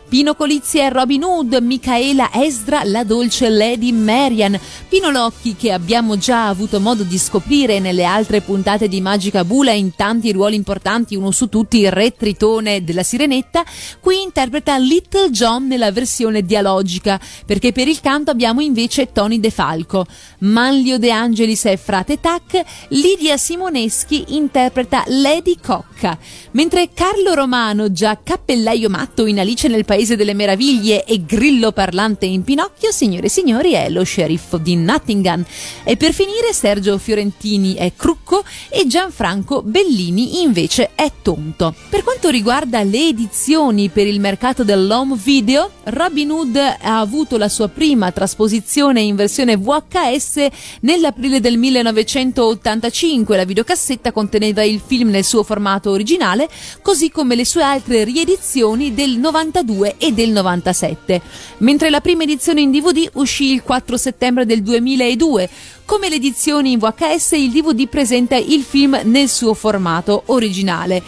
[0.09, 6.16] Pino Colizzi è Robin Hood, Michaela Esdra la dolce Lady Marian, Pino Locchi che abbiamo
[6.16, 11.14] già avuto modo di scoprire nelle altre puntate di Magica Bula in tanti ruoli importanti,
[11.14, 13.62] uno su tutti il re Tritone della Sirenetta,
[14.01, 19.51] qui interpreta Little John nella versione dialogica, perché per il canto abbiamo invece Tony De
[19.51, 20.07] Falco.
[20.38, 26.16] Manlio De Angelis è Frate Tac, Lidia Simoneschi interpreta Lady Cocca,
[26.53, 31.73] mentre Carlo Romano, già cappellaio matto in Alice nel Paese Paese delle Meraviglie e Grillo
[31.73, 35.45] parlante in Pinocchio, signore e signori, è lo sceriffo di Nottingham.
[35.83, 41.75] E per finire Sergio Fiorentini è Crucco e Gianfranco Bellini invece è Tonto.
[41.89, 47.49] Per quanto riguarda le edizioni per il mercato dell'home video, Robin Hood ha avuto la
[47.49, 50.47] sua prima trasposizione in versione VHS
[50.83, 53.37] nell'aprile del 1985.
[53.37, 56.49] La videocassetta conteneva il film nel suo formato originale,
[56.83, 61.20] così come le sue altre riedizioni del 92 e del 97,
[61.59, 65.48] mentre la prima edizione in DVD uscì il 4 settembre del 2002.
[65.85, 71.03] Come le edizioni in VHS, il DVD presenta il film nel suo formato originale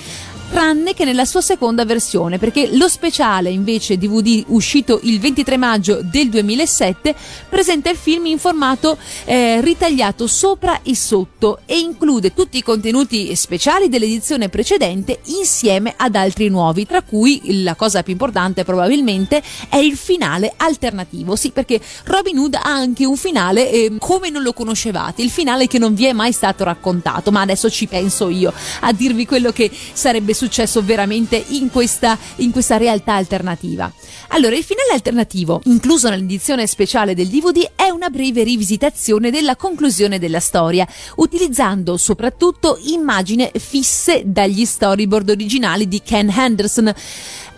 [0.51, 6.01] tranne che nella sua seconda versione, perché lo speciale invece DVD uscito il 23 maggio
[6.03, 7.15] del 2007
[7.49, 13.35] presenta il film in formato eh, ritagliato sopra e sotto e include tutti i contenuti
[13.37, 19.77] speciali dell'edizione precedente insieme ad altri nuovi, tra cui la cosa più importante probabilmente è
[19.77, 21.37] il finale alternativo.
[21.37, 25.69] Sì, perché Robin Hood ha anche un finale eh, come non lo conoscevate, il finale
[25.69, 29.53] che non vi è mai stato raccontato, ma adesso ci penso io a dirvi quello
[29.53, 30.40] che sarebbe successo
[30.83, 33.93] veramente in questa, in questa realtà alternativa.
[34.29, 40.19] Allora, il finale alternativo, incluso nell'edizione speciale del DVD, è una breve rivisitazione della conclusione
[40.19, 46.95] della storia, utilizzando soprattutto immagini fisse dagli storyboard originali di Ken Henderson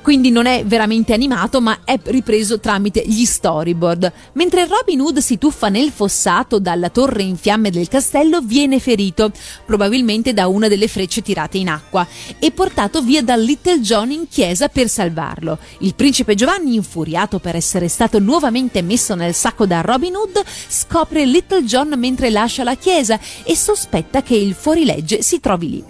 [0.02, 4.12] quindi non è veramente animato ma è ripreso tramite gli storyboard.
[4.34, 9.30] Mentre Robin Hood si tuffa nel fossato dalla torre in fiamme del castello viene ferito,
[9.64, 12.06] probabilmente da una delle frecce tirate in acqua,
[12.38, 15.58] e portato via da Little John in chiesa per salvarlo.
[15.78, 21.24] Il principe Giovanni, infuriato per essere stato nuovamente messo nel sacco da Robin Hood, scopre
[21.24, 25.84] Little John mentre lascia la chiesa e sospetta che il fuorilegge si trovi lì.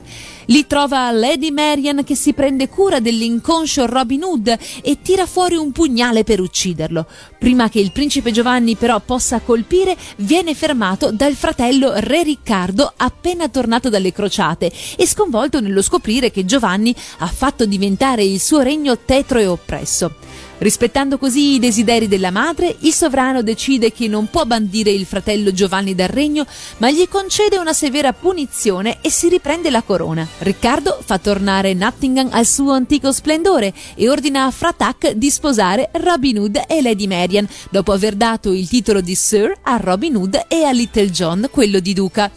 [0.53, 5.73] Lì trova Lady Marian che si prende cura dell'inconscio Robin Hood e tira fuori un
[5.73, 7.07] pugnale per ucciderlo.
[7.38, 13.49] Prima che il principe Giovanni però possa colpire, viene fermato dal fratello Re Riccardo appena
[13.49, 18.99] tornato dalle crociate e sconvolto nello scoprire che Giovanni ha fatto diventare il suo regno
[18.99, 20.17] tetro e oppresso.
[20.62, 25.51] Rispettando così i desideri della madre, il sovrano decide che non può bandire il fratello
[25.51, 26.46] Giovanni dal regno,
[26.77, 30.25] ma gli concede una severa punizione e si riprende la corona.
[30.38, 36.38] Riccardo fa tornare Nottingham al suo antico splendore e ordina a Fratak di sposare Robin
[36.38, 40.62] Hood e Lady Marian, dopo aver dato il titolo di Sir a Robin Hood e
[40.62, 42.31] a Little John quello di duca.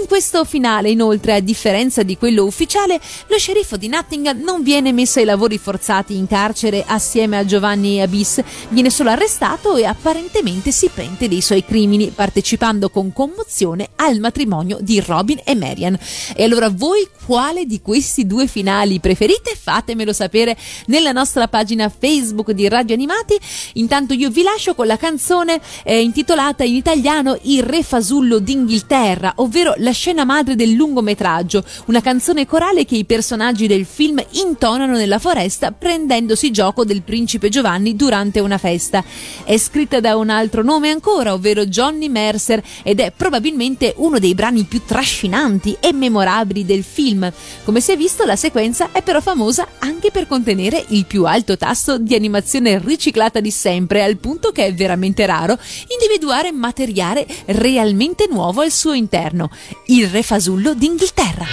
[0.00, 4.90] In questo finale, inoltre, a differenza di quello ufficiale, lo sceriffo di Nottingham non viene
[4.90, 9.84] messo ai lavori forzati in carcere assieme a Giovanni Giovanni Abyss viene solo arrestato e
[9.84, 15.98] apparentemente si pente dei suoi crimini, partecipando con commozione al matrimonio di Robin e Marian.
[16.34, 19.54] E allora voi quale di questi due finali preferite?
[19.54, 23.38] Fatemelo sapere nella nostra pagina Facebook di Radio Animati.
[23.74, 29.34] Intanto io vi lascio con la canzone eh, intitolata in italiano Il Re Fasullo d'Inghilterra,
[29.36, 34.96] ovvero la scena madre del lungometraggio, una canzone corale che i personaggi del film intonano
[34.96, 37.56] nella foresta prendendosi gioco del principe Giovanni
[37.94, 39.02] durante una festa.
[39.44, 44.34] È scritta da un altro nome ancora, ovvero Johnny Mercer, ed è probabilmente uno dei
[44.34, 47.30] brani più trascinanti e memorabili del film.
[47.64, 51.56] Come si è visto, la sequenza è però famosa anche per contenere il più alto
[51.56, 58.26] tasso di animazione riciclata di sempre, al punto che è veramente raro individuare materiale realmente
[58.30, 59.50] nuovo al suo interno.
[59.86, 61.46] Il re fasullo d'Inghilterra.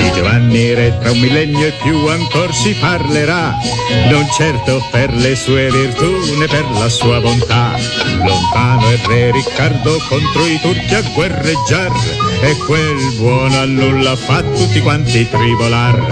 [0.00, 3.54] Di Giovanni Re tra un millennio e più ancora si parlerà,
[4.08, 7.76] non certo per le sue virtù né per la sua bontà.
[8.24, 11.92] Lontano è Re Riccardo contro i turchi a guerreggiar,
[12.40, 16.02] e quel buono a nulla fa tutti quanti tribolar.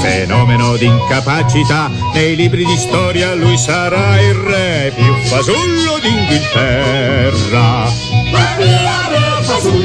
[0.00, 7.92] Fenomeno d'incapacità, nei libri di storia lui sarà il re più fasullo d'Inghilterra.
[9.60, 9.84] Sul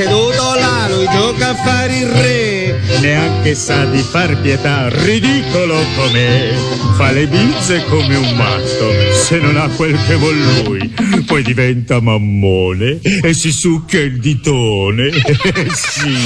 [0.00, 2.80] seduto là, lui gioca a fare il re.
[3.00, 6.54] Neanche sa di far pietà, ridicolo com'è.
[6.96, 10.90] Fa le bizze come un matto, se non ha quel che vuol lui.
[11.26, 15.10] Poi diventa mammone e si succhia il ditone.
[15.74, 16.16] sì,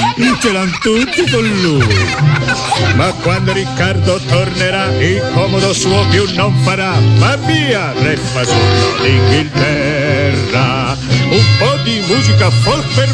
[0.41, 1.97] ce l'han tutti con lui.
[2.95, 6.93] Ma quando Riccardo tornerà, il comodo suo più non farà.
[7.17, 10.97] Va via, re fasullo d'Inghilterra.
[11.35, 13.13] Un po' di musica folk per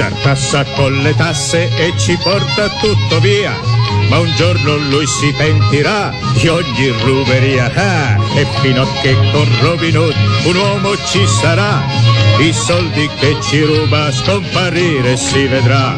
[0.00, 3.54] tartassa con le tasse e ci porta tutto via.
[4.08, 9.46] Ma un giorno lui si pentirà di ogni ruberia ah, e fino a che con
[9.60, 11.82] Robin Hood un uomo ci sarà.
[12.38, 15.94] I soldi che ci ruba scomparire si vedrà.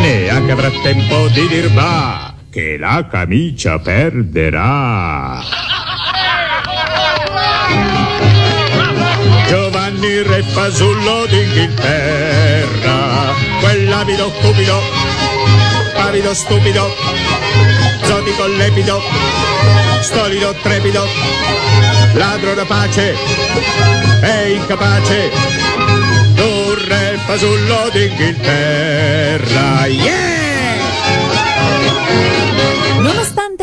[0.00, 5.75] Neanche avrà tempo di dir va che la camicia perderà.
[9.96, 14.78] Giovanni Re Fasullo d'Inghilterra, quell'avido cupido,
[15.94, 16.94] pavido stupido,
[18.02, 19.00] zotico lepido,
[20.00, 21.08] stolido trepido,
[22.12, 23.14] ladro da pace
[24.22, 25.30] e incapace,
[26.34, 30.36] tu Re Fasullo d'Inghilterra, yeah!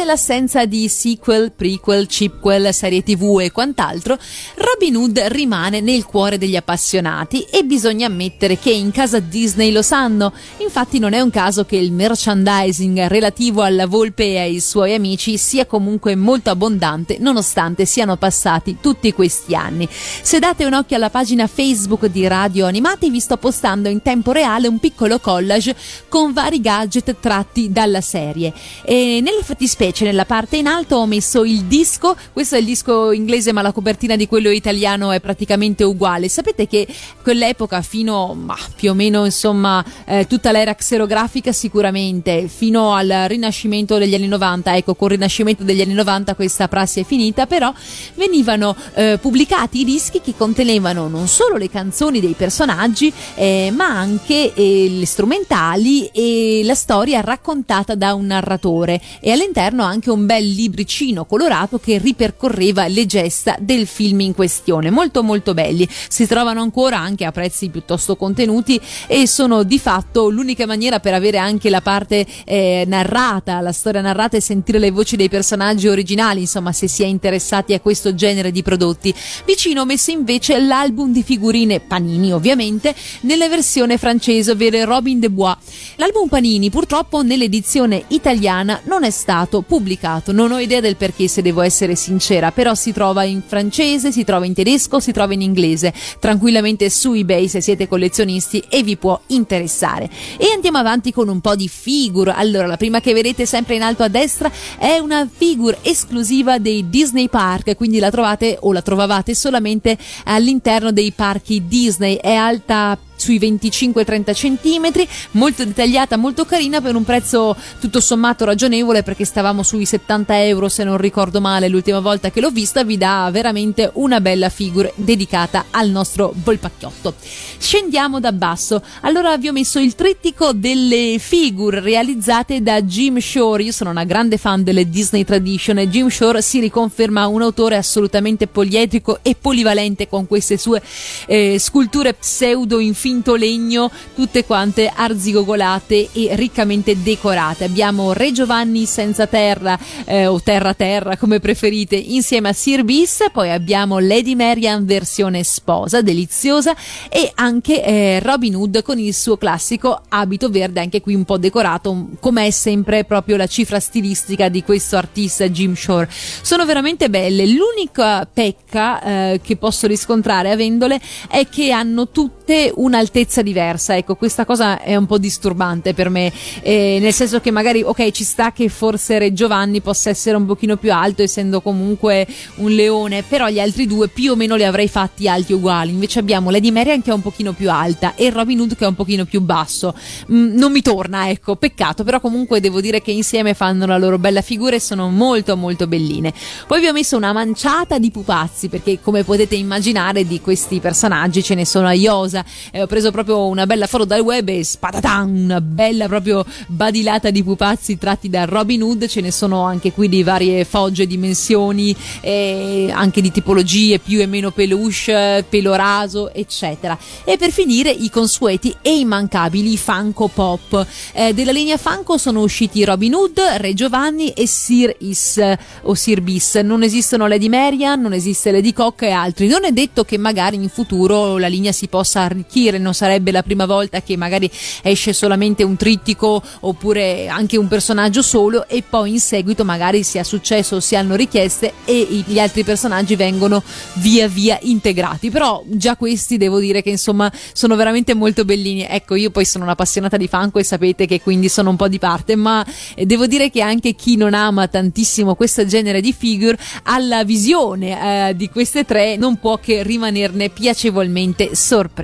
[0.04, 4.18] Nonostante l'assenza di sequel, prequel, chipquel, serie tv e quant'altro,
[4.56, 9.82] Robin Hood rimane nel cuore degli appassionati e bisogna ammettere che in casa Disney lo
[9.82, 10.34] sanno.
[10.58, 15.38] Infatti non è un caso che il merchandising relativo alla volpe e ai suoi amici
[15.38, 19.88] sia comunque molto abbondante nonostante siano passati tutti questi anni.
[19.90, 24.32] Se date un occhio alla pagina Facebook di Radio Animati vi sto postando in tempo
[24.32, 25.76] reale un piccolo collage
[26.10, 31.06] con vari gadget tratti dalla serie e nella fattispecie invece nella parte in alto ho
[31.06, 35.20] messo il disco, questo è il disco inglese ma la copertina di quello italiano è
[35.20, 36.30] praticamente uguale.
[36.30, 36.88] Sapete che
[37.22, 44.00] quell'epoca fino ma, più o meno insomma eh, tutta l'era xerografica sicuramente fino al rinascimento
[44.00, 47.72] degli anni 90, ecco col rinascimento degli anni 90 questa prassi è finita, però
[48.16, 53.90] venivano eh, pubblicati i dischi che contenevano non solo le canzoni dei personaggi eh, ma
[53.90, 59.00] anche eh, le strumentali e la storia raccontata da un narratore.
[59.20, 64.90] E all'interno anche un bel libricino colorato che ripercorreva le gesta del film in questione,
[64.90, 70.30] molto molto belli, si trovano ancora anche a prezzi piuttosto contenuti e sono di fatto
[70.30, 74.92] l'unica maniera per avere anche la parte eh, narrata, la storia narrata e sentire le
[74.92, 79.14] voci dei personaggi originali, insomma se si è interessati a questo genere di prodotti.
[79.46, 85.30] Vicino ho messo invece l'album di figurine Panini ovviamente nella versione francese, ovvero Robin de
[85.30, 85.58] Bois.
[85.96, 91.42] L'album Panini purtroppo nell'edizione italiana non è stato pubblicato, non ho idea del perché se
[91.42, 95.42] devo essere sincera, però si trova in francese, si trova in tedesco, si trova in
[95.42, 100.08] inglese, tranquillamente su eBay se siete collezionisti e vi può interessare.
[100.38, 102.34] E andiamo avanti con un po' di figure.
[102.34, 106.88] Allora, la prima che vedete sempre in alto a destra è una figure esclusiva dei
[106.88, 112.96] Disney Park, quindi la trovate o la trovavate solamente all'interno dei parchi Disney, è alta
[113.24, 119.64] sui 25-30 cm, molto dettagliata, molto carina per un prezzo tutto sommato ragionevole perché stavamo
[119.64, 121.70] sui 70 euro se non ricordo male.
[121.70, 127.16] L'ultima volta che l'ho vista, vi dà veramente una bella figure dedicata al nostro volpacchiotto.
[127.58, 133.64] Scendiamo da basso, allora vi ho messo il trittico delle figure realizzate da Jim Shore,
[133.64, 137.78] io sono una grande fan delle Disney Tradition e Jim Shore si riconferma un autore
[137.78, 140.82] assolutamente poliedrico e polivalente con queste sue
[141.26, 147.64] eh, sculture pseudo infinite finto legno, tutte quante arzigogolate e riccamente decorate.
[147.64, 153.26] Abbiamo Re Giovanni senza terra eh, o terra terra come preferite insieme a Sir Bis,
[153.32, 156.76] poi abbiamo Lady Marian versione sposa, deliziosa
[157.08, 161.38] e anche eh, Robin Hood con il suo classico abito verde, anche qui un po'
[161.38, 166.10] decorato, come è sempre proprio la cifra stilistica di questo artista Jim Shore.
[166.10, 167.46] Sono veramente belle.
[167.46, 171.00] L'unica pecca eh, che posso riscontrare avendole
[171.30, 172.43] è che hanno tutte
[172.76, 173.98] una un'altezza diversa.
[173.98, 176.32] Ecco, questa cosa è un po' disturbante per me,
[176.62, 180.46] eh, nel senso che magari, ok, ci sta che forse Re Giovanni possa essere un
[180.46, 184.64] pochino più alto, essendo comunque un leone, però gli altri due più o meno li
[184.64, 185.92] avrei fatti alti uguali.
[185.92, 188.88] Invece abbiamo Lady Marian che è un pochino più alta e Robin Hood che è
[188.88, 189.96] un pochino più basso.
[190.32, 194.20] Mm, non mi torna, ecco, peccato, però comunque devo dire che insieme fanno la loro
[194.20, 196.34] bella figura e sono molto molto belline.
[196.68, 201.42] Poi vi ho messo una manciata di pupazzi perché come potete immaginare di questi personaggi
[201.42, 201.94] ce ne sono a
[202.34, 202.46] Iosa.
[202.72, 207.30] Eh, ho preso proprio una bella foto dal web e spatatan, una bella proprio badilata
[207.30, 211.96] di pupazzi tratti da Robin Hood, ce ne sono anche qui di varie fogge, dimensioni,
[212.24, 216.98] anche di tipologie più e meno peluche, pelo raso, eccetera.
[217.24, 220.88] E per finire i consueti e immancabili Funko Pop.
[221.14, 225.40] Eh, della linea Funko sono usciti Robin Hood, Re Giovanni e Sir Is
[225.84, 226.56] o Sir Bis.
[226.56, 229.48] Non esistono Lady Marian, non esiste Lady Cock e altri.
[229.48, 233.44] Non è detto che magari in futuro la linea si possa arricchire non sarebbe la
[233.44, 234.50] prima volta che magari
[234.82, 240.24] esce solamente un trittico oppure anche un personaggio solo e poi in seguito magari sia
[240.24, 243.64] successo o si hanno richieste e gli altri personaggi vengono
[243.96, 245.30] via via integrati.
[245.30, 248.86] Però già questi devo dire che insomma sono veramente molto bellini.
[248.88, 252.00] Ecco, io poi sono un'appassionata di Funko e sapete che quindi sono un po' di
[252.00, 252.66] parte, ma
[252.96, 258.36] devo dire che anche chi non ama tantissimo questo genere di figure alla visione eh,
[258.36, 261.56] di queste tre non può che rimanerne piacevolmente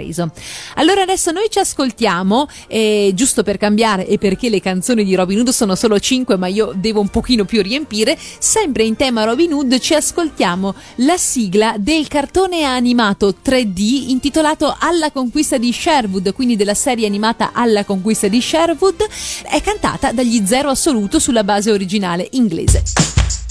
[0.09, 0.31] sorpreso.
[0.75, 5.39] Allora adesso noi ci ascoltiamo, eh, giusto per cambiare e perché le canzoni di Robin
[5.39, 9.53] Hood sono solo 5 ma io devo un pochino più riempire, sempre in tema Robin
[9.53, 16.55] Hood ci ascoltiamo la sigla del cartone animato 3D intitolato Alla conquista di Sherwood, quindi
[16.55, 19.05] della serie animata Alla conquista di Sherwood,
[19.43, 23.48] è cantata dagli Zero Assoluto sulla base originale inglese.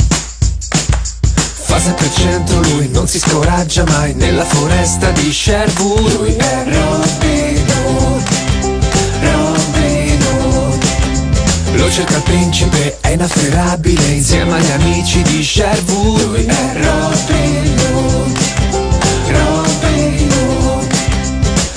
[1.78, 6.12] Fa sempre cento lui, non si scoraggia mai nella foresta di Sherwood.
[6.16, 8.22] Lui è Robin Hood,
[9.20, 10.84] Robin Hood.
[11.74, 16.20] Lo cerca il principe, è inafferrabile insieme agli amici di Sherwood.
[16.20, 18.38] Lui è Robin Hood,
[19.28, 20.92] Robin Hood.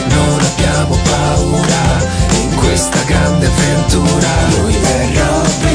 [0.08, 2.08] Non abbiamo paura
[2.42, 4.30] in questa grande avventura.
[4.58, 5.71] Lui è Robin.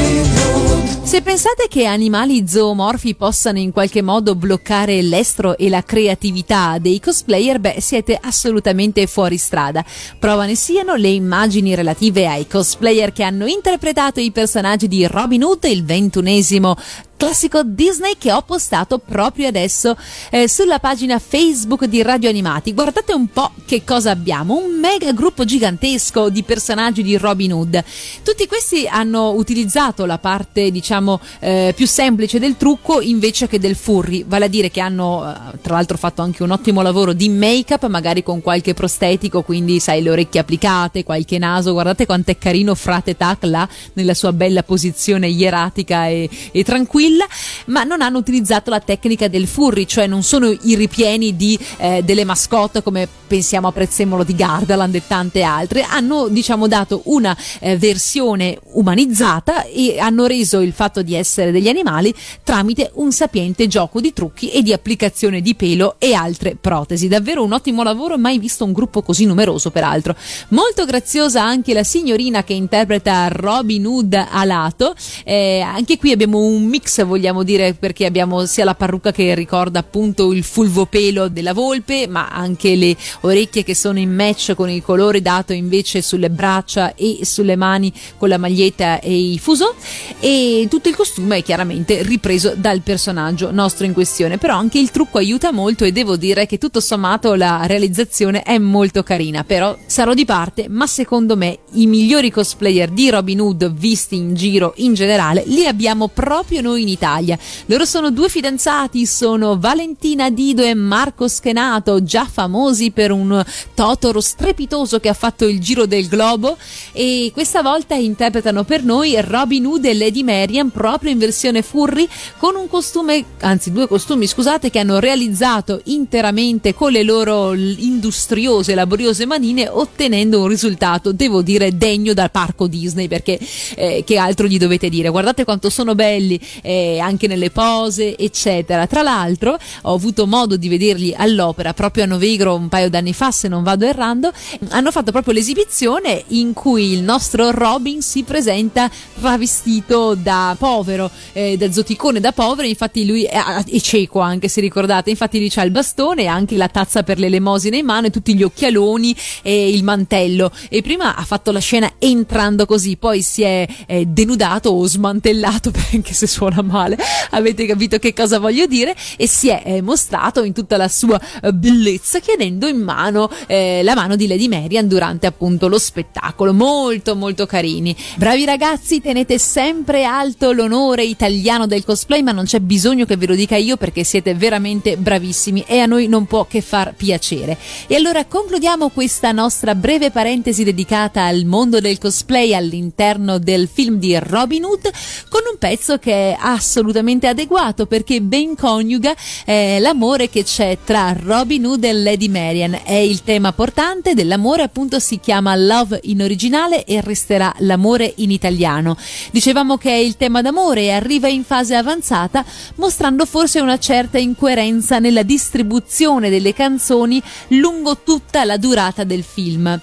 [1.07, 6.99] Se pensate che animali zoomorfi possano in qualche modo bloccare l'estro e la creatività dei
[6.99, 7.61] cosplayer?
[7.61, 9.85] Beh, siete assolutamente fuori strada.
[10.19, 15.45] Prova ne siano le immagini relative ai cosplayer che hanno interpretato i personaggi di Robin
[15.45, 16.75] Hood, il ventunesimo
[17.17, 19.97] classico Disney che ho postato proprio adesso
[20.29, 22.73] eh, sulla pagina Facebook di Radio Animati.
[22.73, 27.83] Guardate un po' che cosa abbiamo, un mega gruppo gigantesco di personaggi di Robin Hood.
[28.23, 33.75] Tutti questi hanno utilizzato la parte, diciamo, eh, più semplice del trucco invece che del
[33.75, 37.29] furry, vale a dire che hanno eh, tra l'altro fatto anche un ottimo lavoro di
[37.29, 42.37] make-up, magari con qualche prostetico, quindi sai le orecchie applicate, qualche naso, guardate quanto è
[42.37, 47.25] carino Frate Tac là nella sua bella posizione ieratica e, e tranquilla tranquilla,
[47.65, 52.01] ma non hanno utilizzato la tecnica del furry, cioè non sono i ripieni di, eh,
[52.03, 57.35] delle mascotte come pensiamo a Prezzemolo di Gardaland e tante altre, hanno diciamo dato una
[57.59, 63.67] eh, versione umanizzata e hanno reso il fatto di essere degli animali tramite un sapiente
[63.67, 67.07] gioco di trucchi e di applicazione di pelo e altre protesi.
[67.07, 70.15] Davvero un ottimo lavoro, mai visto un gruppo così numeroso peraltro.
[70.49, 74.95] Molto graziosa anche la signorina che interpreta Robin Hood a lato,
[75.25, 79.79] eh, anche qui abbiamo un mix vogliamo dire perché abbiamo sia la parrucca che ricorda
[79.79, 84.69] appunto il fulvo pelo della volpe ma anche le orecchie che sono in match con
[84.69, 89.75] il colore dato invece sulle braccia e sulle mani con la maglietta e i fuso.
[90.19, 94.37] E tutto il costume è chiaramente ripreso dal personaggio nostro in questione.
[94.37, 98.57] Però anche il trucco aiuta molto e devo dire che tutto sommato la realizzazione è
[98.57, 99.43] molto carina.
[99.43, 104.33] Però sarò di parte ma secondo me i migliori cosplayer di Robin Hood visti in
[104.33, 107.37] giro in generale li abbiamo proprio noi in Italia.
[107.65, 114.21] Loro sono due fidanzati, sono Valentina Dido e Marco Schenato, già famosi per un Totoro
[114.21, 116.57] strepitoso che ha fatto il giro del globo
[116.93, 122.07] e questa volta interpretano per noi Robin Hood e Lady Marian proprio in versione furry
[122.37, 128.73] con un costume, anzi due costumi scusate, che hanno realizzato interamente con le loro industriose,
[128.73, 133.39] laboriose manine ottenendo un risultato, devo dire, degno dal parco Disney perché
[133.75, 135.09] eh, che altro gli dovete dire?
[135.09, 138.87] Guardate quanto sono belli, eh, anche nelle pose, eccetera.
[138.87, 143.31] Tra l'altro, ho avuto modo di vederli all'opera proprio a Novigro un paio d'anni fa,
[143.31, 144.31] se non vado errando.
[144.69, 151.57] Hanno fatto proprio l'esibizione in cui il nostro Robin si presenta travestito da povero, eh,
[151.57, 152.67] da zoticone da povero.
[152.67, 155.09] Infatti, lui è, è cieco anche se ricordate.
[155.09, 158.35] Infatti, lì c'ha il bastone e anche la tazza per l'elemosina in mano e tutti
[158.35, 160.51] gli occhialoni e il mantello.
[160.69, 165.71] E prima ha fatto la scena entrando così, poi si è eh, denudato o smantellato,
[165.93, 166.97] anche se suona male,
[167.31, 171.19] avete capito che cosa voglio dire, e si è eh, mostrato in tutta la sua
[171.41, 176.53] eh, bellezza chiedendo in mano eh, la mano di Lady Marian durante appunto lo spettacolo,
[176.53, 177.95] molto molto carini.
[178.15, 183.27] Bravi ragazzi, tenete sempre alto l'onore italiano del cosplay, ma non c'è bisogno che ve
[183.27, 187.57] lo dica io perché siete veramente bravissimi e a noi non può che far piacere.
[187.87, 193.97] E allora concludiamo questa nostra breve parentesi dedicata al mondo del cosplay all'interno del film
[193.97, 194.89] di Robin Hood
[195.29, 199.13] con un pezzo che ha assolutamente adeguato perché ben coniuga
[199.45, 202.79] eh, l'amore che c'è tra Robin Hood e Lady Marian.
[202.83, 208.31] È il tema portante dell'amore, appunto si chiama Love in originale e resterà l'amore in
[208.31, 208.97] italiano.
[209.31, 212.45] Dicevamo che è il tema d'amore e arriva in fase avanzata,
[212.75, 219.79] mostrando forse una certa incoerenza nella distribuzione delle canzoni lungo tutta la durata del film.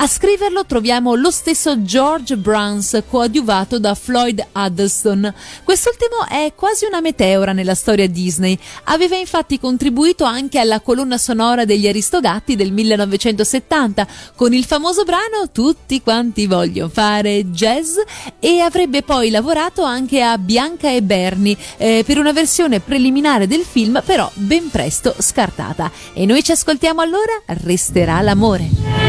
[0.00, 5.34] A scriverlo troviamo lo stesso George Bruns, coadiuvato da Floyd Addleston.
[5.64, 8.56] Quest'ultimo è quasi una meteora nella storia Disney.
[8.84, 15.50] Aveva infatti contribuito anche alla colonna sonora degli Aristogatti del 1970 con il famoso brano
[15.50, 17.96] Tutti quanti vogliono fare jazz
[18.38, 23.64] e avrebbe poi lavorato anche a Bianca e Bernie eh, per una versione preliminare del
[23.64, 25.90] film però ben presto scartata.
[26.12, 29.07] E noi ci ascoltiamo allora Resterà l'amore.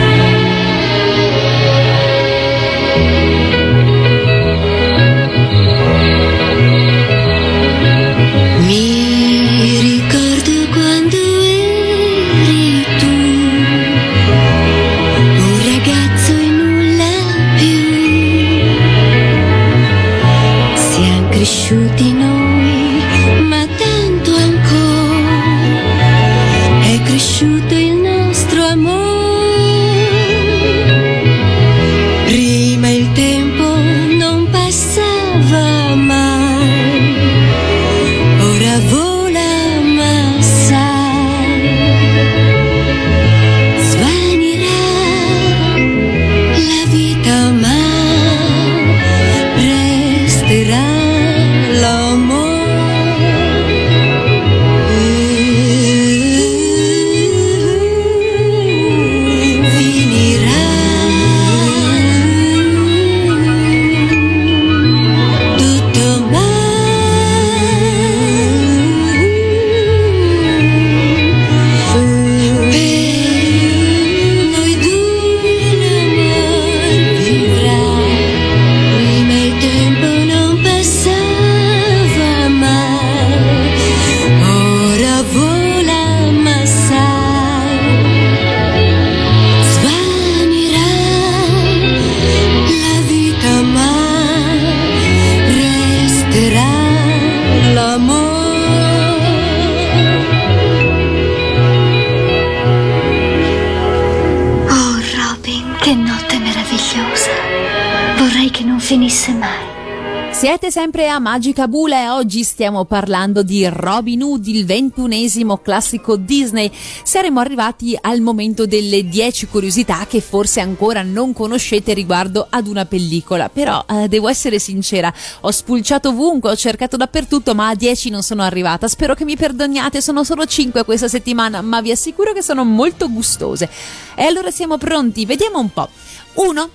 [110.39, 116.15] Siete sempre a Magica Bula e oggi stiamo parlando di Robin Hood, il ventunesimo classico
[116.15, 116.71] Disney.
[117.03, 122.85] Saremo arrivati al momento delle 10 curiosità che forse ancora non conoscete riguardo ad una
[122.85, 123.49] pellicola.
[123.49, 128.23] Però eh, devo essere sincera, ho spulciato ovunque, ho cercato dappertutto, ma a 10 non
[128.23, 128.87] sono arrivata.
[128.87, 133.11] Spero che mi perdoniate, sono solo 5 questa settimana, ma vi assicuro che sono molto
[133.11, 133.69] gustose.
[134.15, 135.89] E allora siamo pronti, vediamo un po'.
[136.35, 136.69] 1.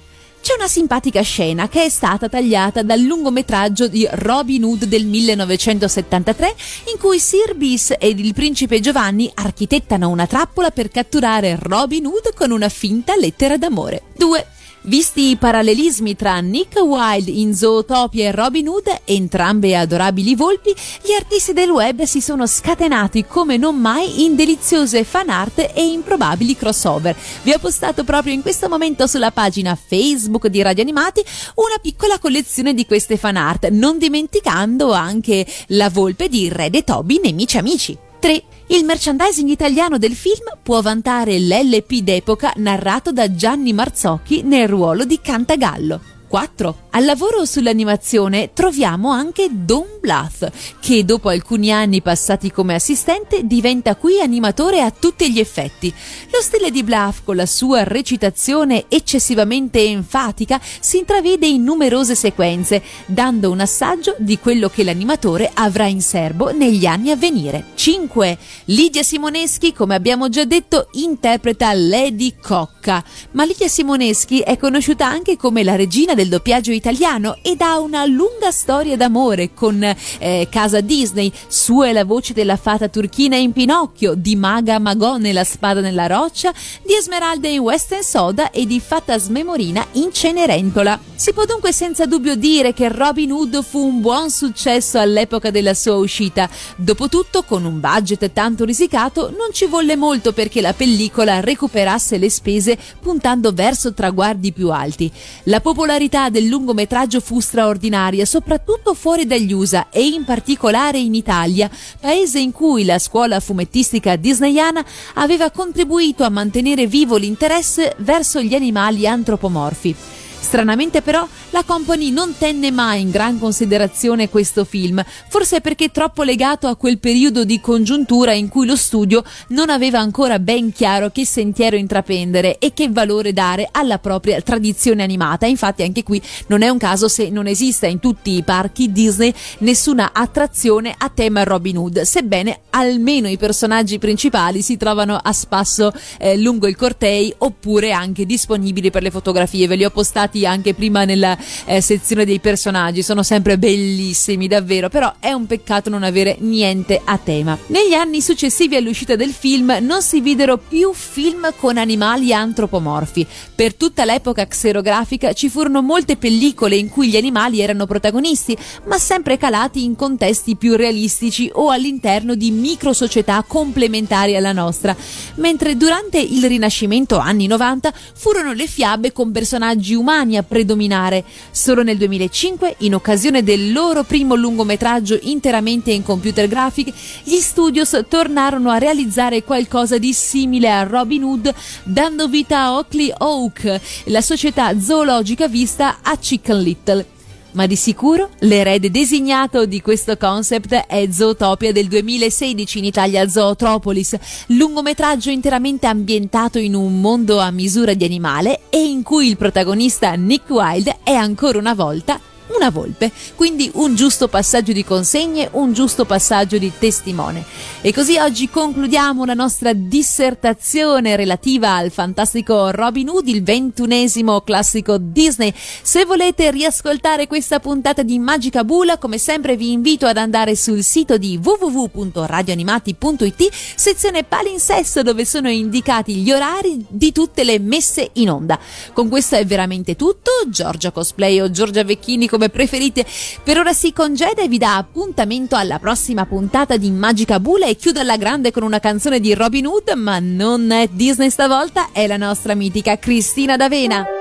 [0.45, 6.55] C'è una simpatica scena che è stata tagliata dal lungometraggio di Robin Hood del 1973
[6.93, 12.35] in cui Sir Bis ed il principe Giovanni architettano una trappola per catturare Robin Hood
[12.35, 14.03] con una finta lettera d'amore.
[14.19, 14.47] 2.
[14.87, 21.13] Visti i parallelismi tra Nick Wilde in Zootopia e Robin Hood, entrambe adorabili volpi, gli
[21.13, 26.55] artisti del web si sono scatenati come non mai in deliziose fan art e improbabili
[26.55, 27.17] crossover.
[27.45, 31.23] Vi ho postato proprio in questo momento sulla pagina Facebook di Radio Animati
[31.55, 36.85] una piccola collezione di queste fan art, non dimenticando anche la volpe di Red e
[36.85, 37.99] Toby Nemici Amici.
[38.25, 38.43] 3.
[38.69, 45.05] Il merchandising italiano del film può vantare l'LP d'epoca narrato da Gianni Marzocchi nel ruolo
[45.05, 46.14] di Cantagallo.
[46.35, 46.79] 4.
[46.91, 53.95] Al lavoro sull'animazione troviamo anche Don Bluth, che dopo alcuni anni passati come assistente diventa
[53.95, 55.95] qui animatore a tutti gli effetti.
[56.33, 62.83] Lo stile di Bluth, con la sua recitazione eccessivamente enfatica, si intravede in numerose sequenze,
[63.07, 67.67] dando un assaggio di quello che l'animatore avrà in serbo negli anni a venire.
[67.77, 68.39] 5.
[68.67, 75.37] Lidia Simoneschi, come abbiamo già detto, interpreta Lady Cocca, ma Lidia Simoneschi è conosciuta anche
[75.37, 80.81] come la regina del doppiaggio italiano ed ha una lunga storia d'amore con eh, Casa
[80.81, 81.33] Disney.
[81.49, 86.07] Sua è la voce della fata turchina in Pinocchio, di Maga Magò nella Spada nella
[86.07, 86.53] Roccia,
[86.85, 90.99] di Esmeralda in Western Soda e di Fata Smemorina in Cenerentola.
[91.15, 95.75] Si può dunque senza dubbio dire che Robin Hood fu un buon successo all'epoca della
[95.75, 96.49] sua uscita.
[96.77, 102.31] Dopotutto, con un budget tanto risicato, non ci volle molto perché la pellicola recuperasse le
[102.31, 105.11] spese puntando verso traguardi più alti.
[105.45, 111.69] La popolarità del lungometraggio fu straordinaria, soprattutto fuori dagli USA e in particolare in Italia,
[111.99, 114.85] paese in cui la scuola fumettistica disneyana
[115.15, 119.97] aveva contribuito a mantenere vivo l'interesse verso gli animali antropomorfi.
[120.45, 126.23] Stranamente però la Company non tenne mai in gran considerazione questo film, forse perché troppo
[126.23, 131.09] legato a quel periodo di congiuntura in cui lo studio non aveva ancora ben chiaro
[131.09, 135.47] che sentiero intraprendere e che valore dare alla propria tradizione animata.
[135.47, 139.33] Infatti anche qui non è un caso se non esista in tutti i parchi Disney
[139.59, 145.91] nessuna attrazione a tema Robin Hood, sebbene almeno i personaggi principali si trovano a spasso
[146.19, 149.67] eh, lungo il cortei oppure anche disponibili per le fotografie.
[149.67, 154.89] Ve li ho postati anche prima nella eh, sezione dei personaggi, sono sempre bellissimi davvero,
[154.89, 157.57] però è un peccato non avere niente a tema.
[157.69, 163.27] Negli anni successivi all'uscita del film non si videro più film con animali antropomorfi.
[163.55, 168.57] Per tutta l'epoca xerografica ci furono molte pellicole in cui gli animali erano protagonisti,
[168.87, 174.97] ma sempre calati in contesti più realistici o all'interno di micro società complementari alla nostra,
[175.37, 181.25] mentre durante il Rinascimento anni 90 furono le fiabe con personaggi umani a predominare.
[181.51, 188.05] Solo nel 2005, in occasione del loro primo lungometraggio interamente in computer graphic, gli studios
[188.09, 191.55] tornarono a realizzare qualcosa di simile a Robin Hood,
[191.85, 197.14] dando vita a Oakley Oak, la società zoologica vista a Chicken Little.
[197.55, 204.17] Ma di sicuro l'erede designato di questo concept è Zootopia del 2016 in Italia Zootropolis,
[204.49, 210.15] lungometraggio interamente ambientato in un mondo a misura di animale e in cui il protagonista
[210.15, 215.73] Nick Wilde è ancora una volta una volpe, quindi un giusto passaggio di consegne, un
[215.73, 217.45] giusto passaggio di testimone.
[217.81, 224.99] E così oggi concludiamo la nostra dissertazione relativa al fantastico Robin Hood, il ventunesimo classico
[224.99, 225.53] Disney.
[225.55, 230.83] Se volete riascoltare questa puntata di Magica Bula, come sempre vi invito ad andare sul
[230.83, 238.31] sito di www.radioanimati.it, sezione palinsesto dove sono indicati gli orari di tutte le messe in
[238.31, 238.59] onda.
[238.93, 243.07] Con questo è veramente tutto, Giorgia Cosplay o Giorgia Vecchini come preferite.
[243.43, 247.77] Per ora si congeda e vi dà appuntamento alla prossima puntata di Magica Bula e
[247.77, 252.09] chiude alla grande con una canzone di Robin Hood, ma non è Disney stavolta, è
[252.09, 254.14] la nostra mitica Cristina D'Avena.